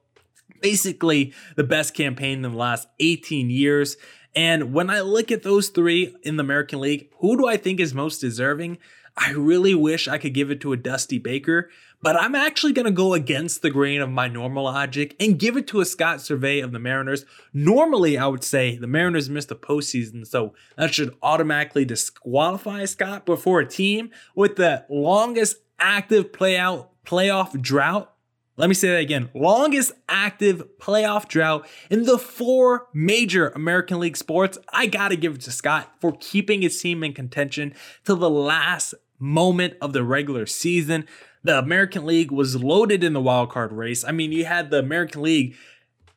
basically 0.61 1.35
the 1.56 1.64
best 1.64 1.92
campaign 1.94 2.44
in 2.44 2.52
the 2.52 2.56
last 2.56 2.88
18 3.00 3.50
years. 3.50 3.96
And 4.34 4.72
when 4.72 4.88
I 4.88 5.00
look 5.00 5.30
at 5.30 5.42
those 5.42 5.68
three 5.68 6.14
in 6.22 6.36
the 6.36 6.42
American 6.42 6.80
League, 6.80 7.10
who 7.18 7.36
do 7.36 7.46
I 7.46 7.56
think 7.56 7.80
is 7.80 7.92
most 7.92 8.18
deserving? 8.18 8.78
I 9.16 9.32
really 9.32 9.74
wish 9.74 10.08
I 10.08 10.16
could 10.16 10.32
give 10.32 10.50
it 10.50 10.60
to 10.62 10.72
a 10.72 10.76
Dusty 10.76 11.18
Baker, 11.18 11.68
but 12.00 12.16
I'm 12.16 12.34
actually 12.34 12.72
going 12.72 12.86
to 12.86 12.90
go 12.90 13.12
against 13.12 13.60
the 13.60 13.70
grain 13.70 14.00
of 14.00 14.08
my 14.08 14.26
normal 14.26 14.64
logic 14.64 15.14
and 15.20 15.38
give 15.38 15.56
it 15.58 15.66
to 15.68 15.80
a 15.80 15.84
Scott 15.84 16.18
Servais 16.18 16.64
of 16.64 16.72
the 16.72 16.78
Mariners. 16.78 17.26
Normally, 17.52 18.16
I 18.16 18.26
would 18.26 18.42
say 18.42 18.76
the 18.78 18.86
Mariners 18.86 19.28
missed 19.28 19.50
the 19.50 19.56
postseason, 19.56 20.26
so 20.26 20.54
that 20.76 20.94
should 20.94 21.14
automatically 21.22 21.84
disqualify 21.84 22.86
Scott. 22.86 23.26
But 23.26 23.42
for 23.42 23.60
a 23.60 23.68
team 23.68 24.10
with 24.34 24.56
the 24.56 24.86
longest 24.88 25.58
active 25.78 26.32
playout 26.32 26.88
playoff 27.04 27.60
drought 27.60 28.14
let 28.56 28.68
me 28.68 28.74
say 28.74 28.88
that 28.88 29.00
again. 29.00 29.30
Longest 29.34 29.92
active 30.08 30.62
playoff 30.78 31.26
drought 31.26 31.66
in 31.90 32.04
the 32.04 32.18
four 32.18 32.88
major 32.92 33.48
American 33.50 33.98
League 34.00 34.16
sports. 34.16 34.58
I 34.72 34.86
got 34.86 35.08
to 35.08 35.16
give 35.16 35.36
it 35.36 35.40
to 35.42 35.50
Scott 35.50 35.92
for 36.00 36.12
keeping 36.20 36.62
his 36.62 36.80
team 36.80 37.02
in 37.02 37.14
contention 37.14 37.74
till 38.04 38.16
the 38.16 38.30
last 38.30 38.94
moment 39.18 39.74
of 39.80 39.92
the 39.92 40.04
regular 40.04 40.44
season. 40.46 41.06
The 41.42 41.58
American 41.58 42.04
League 42.04 42.30
was 42.30 42.62
loaded 42.62 43.02
in 43.02 43.14
the 43.14 43.20
wild 43.20 43.50
card 43.50 43.72
race. 43.72 44.04
I 44.04 44.12
mean, 44.12 44.32
you 44.32 44.44
had 44.44 44.70
the 44.70 44.78
American 44.78 45.22
League 45.22 45.56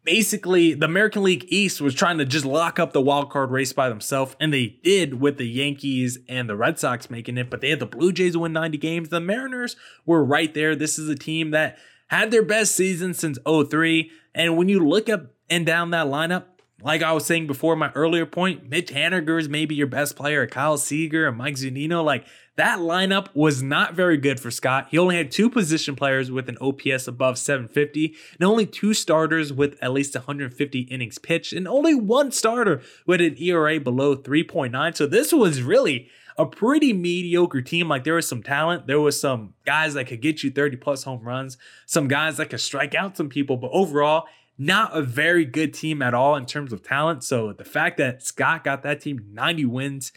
basically 0.05 0.75
the 0.75 0.85
American 0.85 1.23
League 1.23 1.45
East 1.49 1.81
was 1.81 1.95
trying 1.95 2.19
to 2.19 2.25
just 2.25 2.45
lock 2.45 2.79
up 2.79 2.93
the 2.93 3.01
wild 3.01 3.29
card 3.29 3.51
race 3.51 3.73
by 3.73 3.89
themselves, 3.89 4.35
and 4.39 4.53
they 4.53 4.77
did 4.83 5.19
with 5.19 5.37
the 5.37 5.47
Yankees 5.47 6.19
and 6.29 6.47
the 6.47 6.55
Red 6.55 6.79
Sox 6.79 7.09
making 7.09 7.37
it. 7.37 7.49
But 7.49 7.61
they 7.61 7.71
had 7.71 7.79
the 7.79 7.85
Blue 7.85 8.13
Jays 8.13 8.37
win 8.37 8.53
90 8.53 8.77
games. 8.77 9.09
The 9.09 9.19
Mariners 9.19 9.75
were 10.05 10.23
right 10.23 10.53
there. 10.53 10.75
This 10.75 10.97
is 10.97 11.09
a 11.09 11.15
team 11.15 11.51
that 11.51 11.77
had 12.07 12.31
their 12.31 12.43
best 12.43 12.75
season 12.75 13.13
since 13.13 13.37
03. 13.45 14.11
And 14.33 14.57
when 14.57 14.69
you 14.69 14.85
look 14.85 15.09
up 15.09 15.33
and 15.49 15.65
down 15.65 15.91
that 15.91 16.07
lineup, 16.07 16.45
like 16.81 17.01
I 17.01 17.13
was 17.13 17.25
saying 17.25 17.47
before, 17.47 17.75
my 17.75 17.91
earlier 17.95 18.25
point, 18.25 18.69
Mitch 18.69 18.91
Haniger 18.91 19.39
is 19.39 19.49
maybe 19.49 19.75
your 19.75 19.87
best 19.87 20.15
player, 20.15 20.45
Kyle 20.45 20.77
Seager 20.77 21.27
and 21.27 21.37
Mike 21.37 21.55
Zunino. 21.55 22.03
Like 22.03 22.25
that 22.57 22.79
lineup 22.79 23.33
was 23.33 23.63
not 23.63 23.95
very 23.95 24.17
good 24.17 24.39
for 24.39 24.51
Scott. 24.51 24.87
He 24.91 24.97
only 24.97 25.15
had 25.15 25.31
two 25.31 25.49
position 25.49 25.95
players 25.95 26.31
with 26.31 26.47
an 26.47 26.57
OPS 26.59 27.07
above 27.07 27.37
750, 27.37 28.15
and 28.39 28.47
only 28.47 28.65
two 28.65 28.93
starters 28.93 29.51
with 29.51 29.77
at 29.81 29.93
least 29.93 30.15
150 30.15 30.79
innings 30.81 31.17
pitched, 31.17 31.53
and 31.53 31.67
only 31.67 31.95
one 31.95 32.31
starter 32.31 32.81
with 33.05 33.21
an 33.21 33.35
ERA 33.41 33.79
below 33.79 34.15
3.9. 34.15 34.95
So 34.95 35.07
this 35.07 35.33
was 35.33 35.61
really 35.61 36.09
a 36.37 36.45
pretty 36.45 36.93
mediocre 36.93 37.61
team. 37.61 37.87
Like 37.87 38.03
there 38.03 38.15
was 38.15 38.27
some 38.27 38.43
talent, 38.43 38.87
there 38.87 38.99
was 38.99 39.19
some 39.19 39.53
guys 39.65 39.93
that 39.93 40.07
could 40.07 40.21
get 40.21 40.43
you 40.43 40.51
30 40.51 40.77
plus 40.77 41.03
home 41.03 41.21
runs, 41.23 41.57
some 41.85 42.07
guys 42.07 42.37
that 42.37 42.49
could 42.49 42.61
strike 42.61 42.93
out 42.95 43.17
some 43.17 43.29
people, 43.29 43.57
but 43.57 43.71
overall, 43.71 44.25
not 44.57 44.95
a 44.95 45.01
very 45.01 45.43
good 45.45 45.73
team 45.73 46.01
at 46.01 46.13
all 46.13 46.35
in 46.35 46.45
terms 46.45 46.71
of 46.71 46.81
talent. 46.81 47.23
So 47.23 47.51
the 47.51 47.65
fact 47.65 47.97
that 47.97 48.23
Scott 48.23 48.63
got 48.63 48.83
that 48.83 49.01
team 49.01 49.25
90 49.31 49.65
wins 49.65 50.11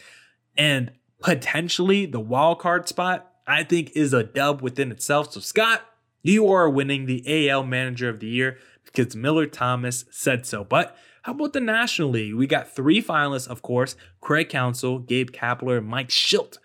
and 0.57 0.91
potentially 1.21 2.05
the 2.05 2.19
wild 2.19 2.59
card 2.59 2.87
spot, 2.87 3.31
I 3.45 3.63
think 3.63 3.91
is 3.95 4.13
a 4.13 4.23
dub 4.23 4.61
within 4.61 4.91
itself. 4.91 5.33
So 5.33 5.39
Scott, 5.41 5.81
you 6.21 6.51
are 6.51 6.69
winning 6.69 7.05
the 7.05 7.49
AL 7.49 7.63
Manager 7.63 8.09
of 8.09 8.19
the 8.19 8.27
Year 8.27 8.57
because 8.85 9.15
Miller 9.15 9.45
Thomas 9.45 10.05
said 10.09 10.45
so. 10.45 10.63
But 10.63 10.95
how 11.23 11.33
about 11.33 11.53
the 11.53 11.59
National 11.59 12.09
League? 12.09 12.35
We 12.35 12.47
got 12.47 12.73
three 12.73 13.01
finalists, 13.01 13.47
of 13.47 13.61
course 13.61 13.95
Craig 14.21 14.49
Counsell, 14.49 14.99
Gabe 14.99 15.31
Kapler, 15.31 15.83
Mike 15.85 16.09
Shildt. 16.09 16.57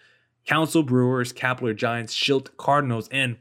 Counsell 0.47 0.83
Brewers, 0.83 1.33
Kapler 1.33 1.75
Giants, 1.75 2.15
Shildt 2.15 2.57
Cardinals, 2.57 3.09
and 3.09 3.37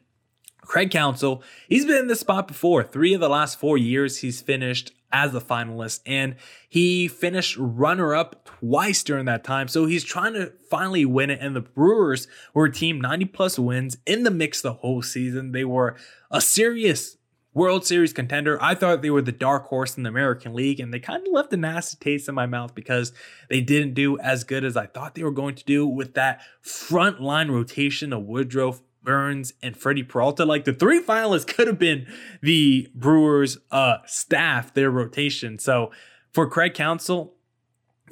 Craig 0.62 0.92
Counsell. 0.92 1.44
He's 1.68 1.86
been 1.86 1.98
in 1.98 2.08
this 2.08 2.22
spot 2.22 2.48
before. 2.48 2.84
Three 2.84 3.14
of 3.14 3.20
the 3.20 3.30
last 3.30 3.60
four 3.60 3.78
years, 3.78 4.20
he's 4.20 4.42
finished 4.42 4.94
as 5.12 5.36
a 5.36 5.42
finalist, 5.42 6.00
and 6.06 6.36
he 6.68 7.08
finished 7.08 7.58
runner 7.58 8.16
up 8.16 8.46
twice 8.46 9.04
during 9.04 9.26
that 9.26 9.44
time. 9.44 9.68
So 9.68 9.86
he's 9.86 10.04
trying 10.04 10.34
to 10.34 10.54
finally 10.70 11.06
win 11.06 11.30
it. 11.30 11.40
And 11.42 11.56
the 11.56 11.62
Brewers 11.62 12.28
were 12.54 12.66
a 12.66 12.72
team 12.72 13.00
90 13.00 13.26
plus 13.26 13.60
wins 13.60 13.98
in 14.06 14.24
the 14.24 14.32
mix 14.32 14.62
the 14.62 14.74
whole 14.74 15.02
season. 15.02 15.52
They 15.52 15.66
were 15.66 15.96
a 16.32 16.42
serious 16.42 17.18
World 17.54 17.86
Series 17.86 18.14
contender. 18.14 18.58
I 18.62 18.74
thought 18.76 19.02
they 19.02 19.10
were 19.10 19.22
the 19.22 19.32
dark 19.32 19.68
horse 19.68 19.96
in 19.96 20.04
the 20.04 20.10
American 20.10 20.54
League, 20.54 20.80
and 20.80 20.94
they 20.94 21.00
kind 21.00 21.26
of 21.26 21.34
left 21.34 21.54
a 21.54 21.58
nasty 21.58 21.98
taste 22.00 22.28
in 22.28 22.36
my 22.36 22.46
mouth 22.46 22.74
because 22.74 23.14
they 23.50 23.62
didn't 23.62 23.94
do 23.94 24.18
as 24.20 24.44
good 24.44 24.64
as 24.64 24.76
I 24.76 24.88
thought 24.88 25.16
they 25.16 25.24
were 25.24 25.32
going 25.32 25.56
to 25.56 25.64
do 25.64 25.86
with 25.86 26.16
that 26.16 26.42
front 26.62 27.22
line 27.22 27.52
rotation 27.52 28.12
of 28.12 28.24
Woodruff, 28.24 28.82
Burnes, 29.04 29.54
and 29.62 29.78
Freddy 29.78 30.04
Peralta. 30.04 30.46
Like 30.46 30.66
the 30.66 30.74
three 30.74 31.02
finalists 31.02 31.48
could 31.56 31.68
have 31.68 31.80
been 31.80 32.08
the 32.42 32.90
Brewers' 32.96 33.58
uh, 33.70 33.98
staff, 34.06 34.74
their 34.74 34.90
rotation. 34.90 35.60
So 35.60 35.92
for 36.32 36.50
Craig 36.50 36.74
Counsell, 36.74 37.33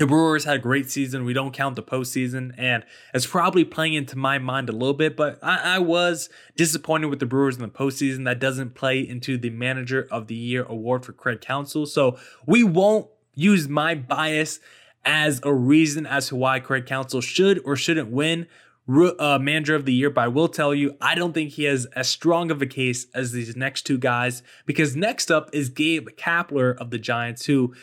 the 0.02 0.08
Brewers 0.08 0.46
had 0.46 0.56
a 0.56 0.60
great 0.60 0.90
season. 0.90 1.26
We 1.26 1.34
don't 1.34 1.54
count 1.54 1.76
the 1.76 1.84
postseason, 1.84 2.56
and 2.58 2.84
it's 3.14 3.28
probably 3.28 3.64
playing 3.64 3.94
into 3.94 4.18
my 4.18 4.40
mind 4.40 4.68
a 4.68 4.72
little 4.72 4.96
bit. 4.96 5.16
But 5.16 5.38
I, 5.44 5.76
I, 5.76 5.78
was 5.78 6.28
disappointed 6.58 7.12
with 7.12 7.20
the 7.20 7.28
Brewers 7.28 7.56
in 7.56 7.62
the 7.62 7.68
postseason. 7.68 8.26
That 8.26 8.40
doesn't 8.40 8.74
play 8.74 9.00
into 9.00 9.38
the 9.38 9.52
Manager 9.52 10.08
of 10.10 10.26
the 10.26 10.34
Year 10.34 10.64
award 10.64 11.06
for 11.06 11.14
Craig 11.14 11.40
Counsell. 11.40 11.86
So 11.86 12.18
we 12.48 12.64
won't 12.64 13.10
use 13.36 13.70
my 13.70 13.94
bias 13.94 14.60
as 15.06 15.40
a 15.44 15.54
reason 15.54 16.08
as 16.08 16.30
to 16.30 16.36
why 16.36 16.60
Craig 16.60 16.88
Counsell 16.88 17.22
should 17.22 17.62
or 17.64 17.76
shouldn't 17.76 18.10
win 18.10 18.48
uh, 18.90 19.38
manager 19.40 19.76
of 19.76 19.86
the 19.86 19.94
year, 19.94 20.10
but 20.10 20.22
I 20.22 20.30
will 20.30 20.48
tell 20.48 20.74
you, 20.74 20.98
I 21.00 21.14
don't 21.14 21.34
think 21.34 21.52
he 21.52 21.66
has 21.66 21.86
as 21.96 22.10
strong 22.10 22.50
of 22.50 22.60
a 22.60 22.66
case 22.66 23.06
as 23.14 23.34
these 23.34 23.56
next 23.56 23.84
two 23.84 24.00
guys 24.00 24.42
because 24.66 24.96
next 24.96 25.30
up 25.30 25.52
is 25.54 25.70
Gabe 25.70 26.10
Kapler 26.18 26.76
of 26.76 26.90
the 26.90 26.98
Giants, 26.98 27.46
who 27.46 27.76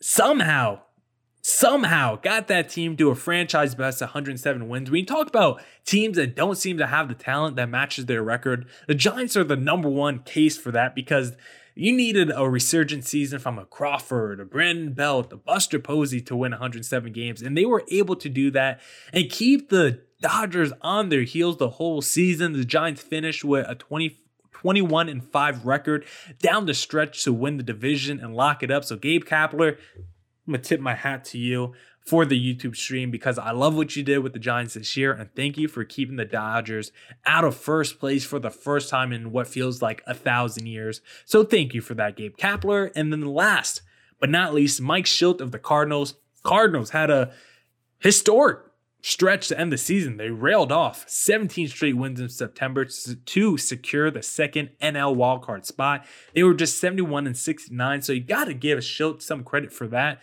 somehow, 0.00 0.80
somehow 1.42 2.16
got 2.16 2.46
that 2.46 2.68
team 2.68 2.96
to 2.96 3.10
a 3.10 3.14
franchise 3.14 3.74
best 3.74 4.00
107 4.00 4.68
wins. 4.68 4.90
We 4.90 5.04
talk 5.04 5.26
about 5.26 5.60
teams 5.84 6.16
that 6.16 6.36
don't 6.36 6.56
seem 6.56 6.78
to 6.78 6.86
have 6.86 7.08
the 7.08 7.14
talent 7.14 7.56
that 7.56 7.68
matches 7.68 8.06
their 8.06 8.22
record, 8.22 8.66
the 8.86 8.94
Giants 8.94 9.36
are 9.36 9.44
the 9.44 9.56
number 9.56 9.88
one 9.88 10.20
case 10.20 10.56
for 10.56 10.70
that 10.70 10.94
because 10.94 11.36
you 11.74 11.94
needed 11.94 12.30
a 12.34 12.48
resurgent 12.48 13.04
season 13.04 13.38
from 13.38 13.58
a 13.58 13.64
Crawford, 13.64 14.40
a 14.40 14.44
Brandon 14.44 14.92
Belt, 14.92 15.32
a 15.32 15.36
Buster 15.36 15.78
Posey 15.78 16.20
to 16.20 16.36
win 16.36 16.52
107 16.52 17.12
games, 17.12 17.42
and 17.42 17.56
they 17.56 17.64
were 17.64 17.82
able 17.88 18.14
to 18.16 18.28
do 18.28 18.50
that 18.52 18.80
and 19.12 19.30
keep 19.30 19.68
the 19.68 20.02
Dodgers 20.20 20.72
on 20.82 21.08
their 21.08 21.22
heels 21.22 21.56
the 21.56 21.70
whole 21.70 22.00
season. 22.00 22.52
The 22.52 22.64
Giants 22.64 23.02
finished 23.02 23.44
with 23.44 23.66
a 23.68 23.74
20 23.74 24.18
21 24.52 25.08
and 25.08 25.24
5 25.24 25.66
record 25.66 26.04
down 26.38 26.66
the 26.66 26.74
stretch 26.74 27.24
to 27.24 27.32
win 27.32 27.56
the 27.56 27.64
division 27.64 28.20
and 28.20 28.32
lock 28.32 28.62
it 28.62 28.70
up. 28.70 28.84
So 28.84 28.94
Gabe 28.94 29.24
Kapler, 29.24 29.76
I'm 30.52 30.56
gonna 30.56 30.64
tip 30.64 30.80
my 30.80 30.94
hat 30.94 31.24
to 31.26 31.38
you 31.38 31.72
for 32.04 32.26
the 32.26 32.38
YouTube 32.38 32.76
stream 32.76 33.10
because 33.10 33.38
I 33.38 33.52
love 33.52 33.74
what 33.74 33.96
you 33.96 34.02
did 34.02 34.18
with 34.18 34.34
the 34.34 34.38
Giants 34.38 34.74
this 34.74 34.98
year. 34.98 35.10
And 35.10 35.34
thank 35.34 35.56
you 35.56 35.66
for 35.66 35.82
keeping 35.82 36.16
the 36.16 36.26
Dodgers 36.26 36.92
out 37.24 37.44
of 37.44 37.56
first 37.56 37.98
place 37.98 38.22
for 38.22 38.38
the 38.38 38.50
first 38.50 38.90
time 38.90 39.14
in 39.14 39.32
what 39.32 39.48
feels 39.48 39.80
like 39.80 40.02
a 40.06 40.12
thousand 40.12 40.66
years. 40.66 41.00
So 41.24 41.42
thank 41.42 41.72
you 41.72 41.80
for 41.80 41.94
that, 41.94 42.16
Gabe 42.16 42.36
Kapler. 42.36 42.92
And 42.94 43.10
then 43.10 43.22
last 43.22 43.80
but 44.20 44.28
not 44.28 44.52
least, 44.52 44.78
Mike 44.78 45.06
Shildt 45.06 45.40
of 45.40 45.52
the 45.52 45.58
Cardinals. 45.58 46.16
Cardinals 46.42 46.90
had 46.90 47.08
a 47.08 47.32
historic 47.98 48.58
stretch 49.02 49.48
to 49.48 49.58
end 49.58 49.72
the 49.72 49.78
season. 49.78 50.16
They 50.16 50.30
railed 50.30 50.70
off 50.70 51.08
17 51.08 51.68
straight 51.68 51.96
wins 51.96 52.20
in 52.20 52.28
September 52.28 52.84
to 52.84 53.56
secure 53.56 54.10
the 54.10 54.22
second 54.22 54.70
NL 54.82 55.16
wildcard 55.16 55.66
spot. 55.66 56.04
They 56.34 56.42
were 56.42 56.54
just 56.54 56.78
71 56.78 57.26
and 57.26 57.36
69, 57.36 58.02
so 58.02 58.12
you 58.12 58.20
got 58.20 58.44
to 58.44 58.54
give 58.54 58.78
Shildt 58.80 59.22
some 59.22 59.44
credit 59.44 59.72
for 59.72 59.86
that. 59.88 60.20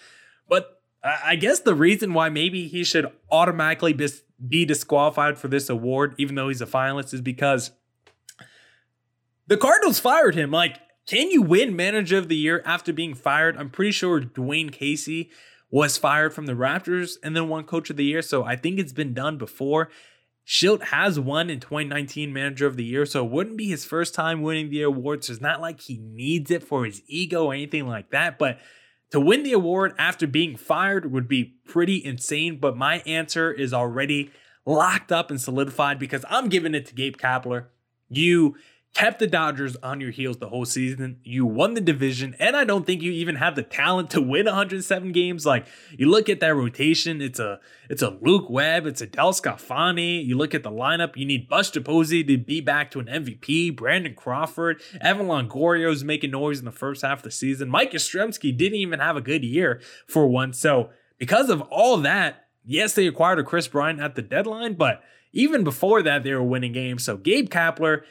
But 0.50 0.82
I 1.04 1.36
guess 1.36 1.60
the 1.60 1.76
reason 1.76 2.14
why 2.14 2.30
maybe 2.30 2.68
he 2.68 2.84
should 2.84 3.12
automatically 3.32 3.94
be 3.94 4.66
disqualified 4.66 5.38
for 5.38 5.48
this 5.48 5.70
award, 5.70 6.16
even 6.18 6.36
though 6.36 6.50
he's 6.50 6.62
a 6.62 6.66
finalist, 6.66 7.14
is 7.14 7.22
because 7.22 7.72
the 9.48 9.58
Cardinals 9.58 10.00
fired 10.00 10.36
him. 10.36 10.52
Like, 10.52 10.78
can 11.08 11.32
you 11.32 11.42
win 11.42 11.76
Manager 11.76 12.18
of 12.18 12.28
the 12.28 12.36
Year 12.36 12.62
after 12.66 12.92
being 12.92 13.14
fired? 13.14 13.58
I'm 13.58 13.70
pretty 13.70 13.92
sure 13.92 14.20
Dwane 14.22 14.72
Casey 14.72 15.32
was 15.72 15.98
fired 15.98 16.34
from 16.34 16.46
the 16.46 16.54
Raptors 16.54 17.14
and 17.24 17.36
then 17.36 17.48
won 17.48 17.64
Coach 17.64 17.90
of 17.90 17.98
the 17.98 18.06
Year. 18.06 18.22
So 18.22 18.44
I 18.44 18.56
think 18.56 18.80
it's 18.80 18.94
been 18.94 19.14
done 19.14 19.38
before. 19.38 19.90
Shildt 20.46 20.86
has 20.86 21.20
won 21.20 21.50
in 21.50 21.60
2019 21.60 22.34
Manager 22.34 22.66
of 22.66 22.76
the 22.76 22.84
Year, 22.84 23.06
so 23.06 23.24
it 23.24 23.32
wouldn't 23.32 23.58
be 23.58 23.68
his 23.68 23.86
first 23.86 24.16
time 24.16 24.42
winning 24.42 24.70
the 24.70 24.82
award. 24.82 25.24
So 25.24 25.34
it's 25.34 25.42
not 25.42 25.62
like 25.62 25.80
he 25.82 26.00
needs 26.00 26.50
it 26.50 26.64
for 26.64 26.86
his 26.86 27.04
ego 27.08 27.46
or 27.46 27.54
anything 27.54 27.88
like 27.88 28.10
that. 28.10 28.40
But 28.40 28.60
to 29.12 29.20
win 29.20 29.44
the 29.44 29.54
award 29.54 29.94
after 29.98 30.28
being 30.28 30.56
fired 30.56 31.12
would 31.12 31.28
be 31.28 31.56
pretty 31.66 32.04
insane, 32.04 32.58
but 32.60 32.78
my 32.78 33.00
answer 33.00 33.52
is 33.52 33.74
already 33.74 34.32
locked 34.66 35.12
up 35.12 35.32
and 35.32 35.42
solidified 35.42 35.98
because 35.98 36.24
I'm 36.30 36.50
giving 36.50 36.76
it 36.76 36.86
to 36.88 36.96
Gabe 36.96 37.18
Kapler. 37.18 37.66
You 38.10 38.56
kept 38.94 39.20
the 39.20 39.28
Dodgers 39.28 39.76
on 39.78 40.02
your 40.02 40.12
heels 40.12 40.38
the 40.38 40.50
whole 40.50 40.66
season. 40.66 41.20
You 41.24 41.46
won 41.46 41.74
the 41.74 41.82
division, 41.82 42.36
and 42.40 42.56
I 42.56 42.64
don't 42.64 42.86
think 42.86 43.02
you 43.02 43.12
even 43.12 43.36
have 43.36 43.56
the 43.56 43.64
talent 43.64 44.10
to 44.12 44.22
win 44.22 44.46
107 44.46 45.12
games. 45.12 45.46
Like 45.46 45.68
you 45.92 46.10
look 46.10 46.28
at 46.28 46.40
that 46.40 46.56
rotation, 46.56 47.22
it's 47.22 47.40
a 47.40 47.60
it's 47.90 48.02
a 48.02 48.18
Luke 48.22 48.50
Webb, 48.50 48.86
it's 48.86 49.02
a 49.02 49.08
DeSclafani. 49.08 50.26
You 50.26 50.38
look 50.38 50.54
at 50.54 50.64
the 50.64 50.72
lineup, 50.72 51.16
you 51.16 51.26
need 51.26 51.48
Buster 51.48 51.82
Posey 51.82 52.24
to 52.24 52.38
be 52.38 52.62
back 52.62 52.92
to 52.92 53.00
an 53.00 53.06
MVP. 53.06 53.76
Brandon 53.76 54.16
Crawford, 54.16 54.82
Evan 55.02 55.28
Longoria's 55.28 56.04
making 56.04 56.32
noise 56.32 56.60
in 56.60 56.66
the 56.66 56.72
first 56.72 57.02
half 57.04 57.20
of 57.20 57.24
the 57.24 57.32
season. 57.32 57.70
Mike 57.70 57.92
Yastrzemski 57.92 58.56
didn't 58.56 58.80
even 58.80 59.00
have 59.00 59.16
a 59.16 59.22
good 59.22 59.44
year 59.44 59.82
for 60.08 60.28
once. 60.28 60.60
So 60.60 60.90
because 61.18 61.50
of 61.50 61.62
all 61.64 61.98
that, 61.98 62.48
yes, 62.66 62.94
they 62.94 63.08
acquired 63.08 63.40
a 63.40 63.44
Kris 63.44 63.68
Bryant 63.68 64.00
at 64.00 64.16
the 64.16 64.22
deadline, 64.22 64.74
but 64.74 65.02
even 65.32 65.64
before 65.64 66.02
that, 66.02 66.24
they 66.24 66.34
were 66.34 66.44
winning 66.44 66.74
games. 66.74 67.04
So 67.04 67.18
Gabe 67.18 67.50
Kapler, 67.50 68.02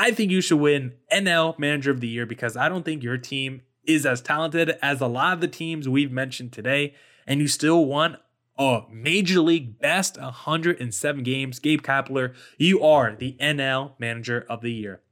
I 0.00 0.12
think 0.12 0.30
you 0.30 0.40
should 0.40 0.60
win 0.60 0.94
NL 1.12 1.58
Manager 1.58 1.90
of 1.90 2.00
the 2.00 2.08
Year 2.08 2.24
because 2.24 2.56
I 2.56 2.70
don't 2.70 2.86
think 2.86 3.02
your 3.02 3.18
team 3.18 3.60
is 3.84 4.06
as 4.06 4.22
talented 4.22 4.78
as 4.80 5.02
a 5.02 5.06
lot 5.06 5.34
of 5.34 5.42
the 5.42 5.46
teams 5.46 5.90
we've 5.90 6.10
mentioned 6.10 6.54
today, 6.54 6.94
and 7.26 7.38
you 7.38 7.46
still 7.46 7.84
won 7.84 8.16
a 8.58 8.84
Major 8.90 9.42
League 9.42 9.78
Best 9.78 10.18
107 10.18 11.22
games. 11.22 11.58
Gabe 11.58 11.82
Kapler, 11.82 12.34
you 12.56 12.82
are 12.82 13.14
the 13.14 13.36
NL 13.42 13.92
Manager 13.98 14.46
of 14.48 14.62
the 14.62 14.72
Year. 14.72 15.02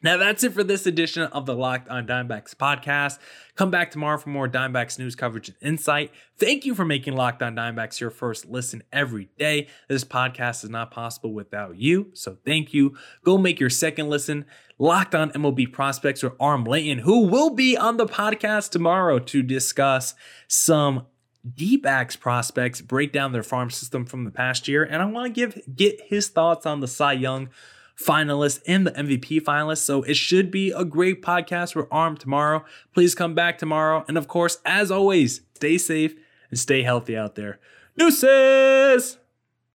Now 0.00 0.16
that's 0.16 0.44
it 0.44 0.52
for 0.52 0.62
this 0.62 0.86
edition 0.86 1.24
of 1.24 1.44
the 1.44 1.56
Locked 1.56 1.88
on 1.88 2.06
Diamondbacks 2.06 2.54
podcast. 2.54 3.18
Come 3.56 3.70
back 3.70 3.90
tomorrow 3.90 4.16
for 4.16 4.30
more 4.30 4.48
Diamondbacks 4.48 4.96
news 4.98 5.16
coverage 5.16 5.48
and 5.48 5.56
insight. 5.60 6.12
Thank 6.36 6.64
you 6.64 6.74
for 6.76 6.84
making 6.84 7.16
Locked 7.16 7.42
on 7.42 7.56
Diamondbacks 7.56 7.98
your 7.98 8.10
first 8.10 8.46
listen 8.46 8.84
every 8.92 9.28
day. 9.38 9.66
This 9.88 10.04
podcast 10.04 10.62
is 10.62 10.70
not 10.70 10.92
possible 10.92 11.32
without 11.32 11.78
you, 11.78 12.10
so 12.14 12.36
thank 12.46 12.72
you. 12.72 12.96
Go 13.24 13.38
make 13.38 13.58
your 13.58 13.70
second 13.70 14.08
listen. 14.08 14.44
Locked 14.78 15.16
on 15.16 15.32
MLB 15.32 15.72
prospects 15.72 16.22
with 16.22 16.34
Arm 16.38 16.62
Leighton, 16.62 16.98
who 16.98 17.26
will 17.26 17.50
be 17.50 17.76
on 17.76 17.96
the 17.96 18.06
podcast 18.06 18.70
tomorrow 18.70 19.18
to 19.18 19.42
discuss 19.42 20.14
some 20.46 21.06
D-backs 21.54 22.14
prospects, 22.14 22.80
break 22.80 23.12
down 23.12 23.32
their 23.32 23.42
farm 23.42 23.70
system 23.70 24.04
from 24.04 24.24
the 24.24 24.30
past 24.30 24.68
year, 24.68 24.84
and 24.84 25.02
I 25.02 25.06
want 25.06 25.26
to 25.26 25.40
give 25.40 25.60
get 25.74 26.00
his 26.06 26.28
thoughts 26.28 26.66
on 26.66 26.80
the 26.80 26.88
Cy 26.88 27.14
Young 27.14 27.48
finalist 28.00 28.62
and 28.66 28.86
the 28.86 28.92
MVP 28.92 29.42
finalist. 29.42 29.78
So 29.78 30.02
it 30.02 30.16
should 30.16 30.50
be 30.50 30.70
a 30.70 30.84
great 30.84 31.22
podcast. 31.22 31.74
We're 31.74 31.88
armed 31.90 32.20
tomorrow. 32.20 32.64
Please 32.94 33.14
come 33.14 33.34
back 33.34 33.58
tomorrow. 33.58 34.04
And 34.08 34.16
of 34.16 34.28
course, 34.28 34.58
as 34.64 34.90
always, 34.90 35.42
stay 35.54 35.78
safe 35.78 36.14
and 36.50 36.58
stay 36.58 36.82
healthy 36.82 37.16
out 37.16 37.34
there. 37.34 37.58
Deuces! 37.96 39.18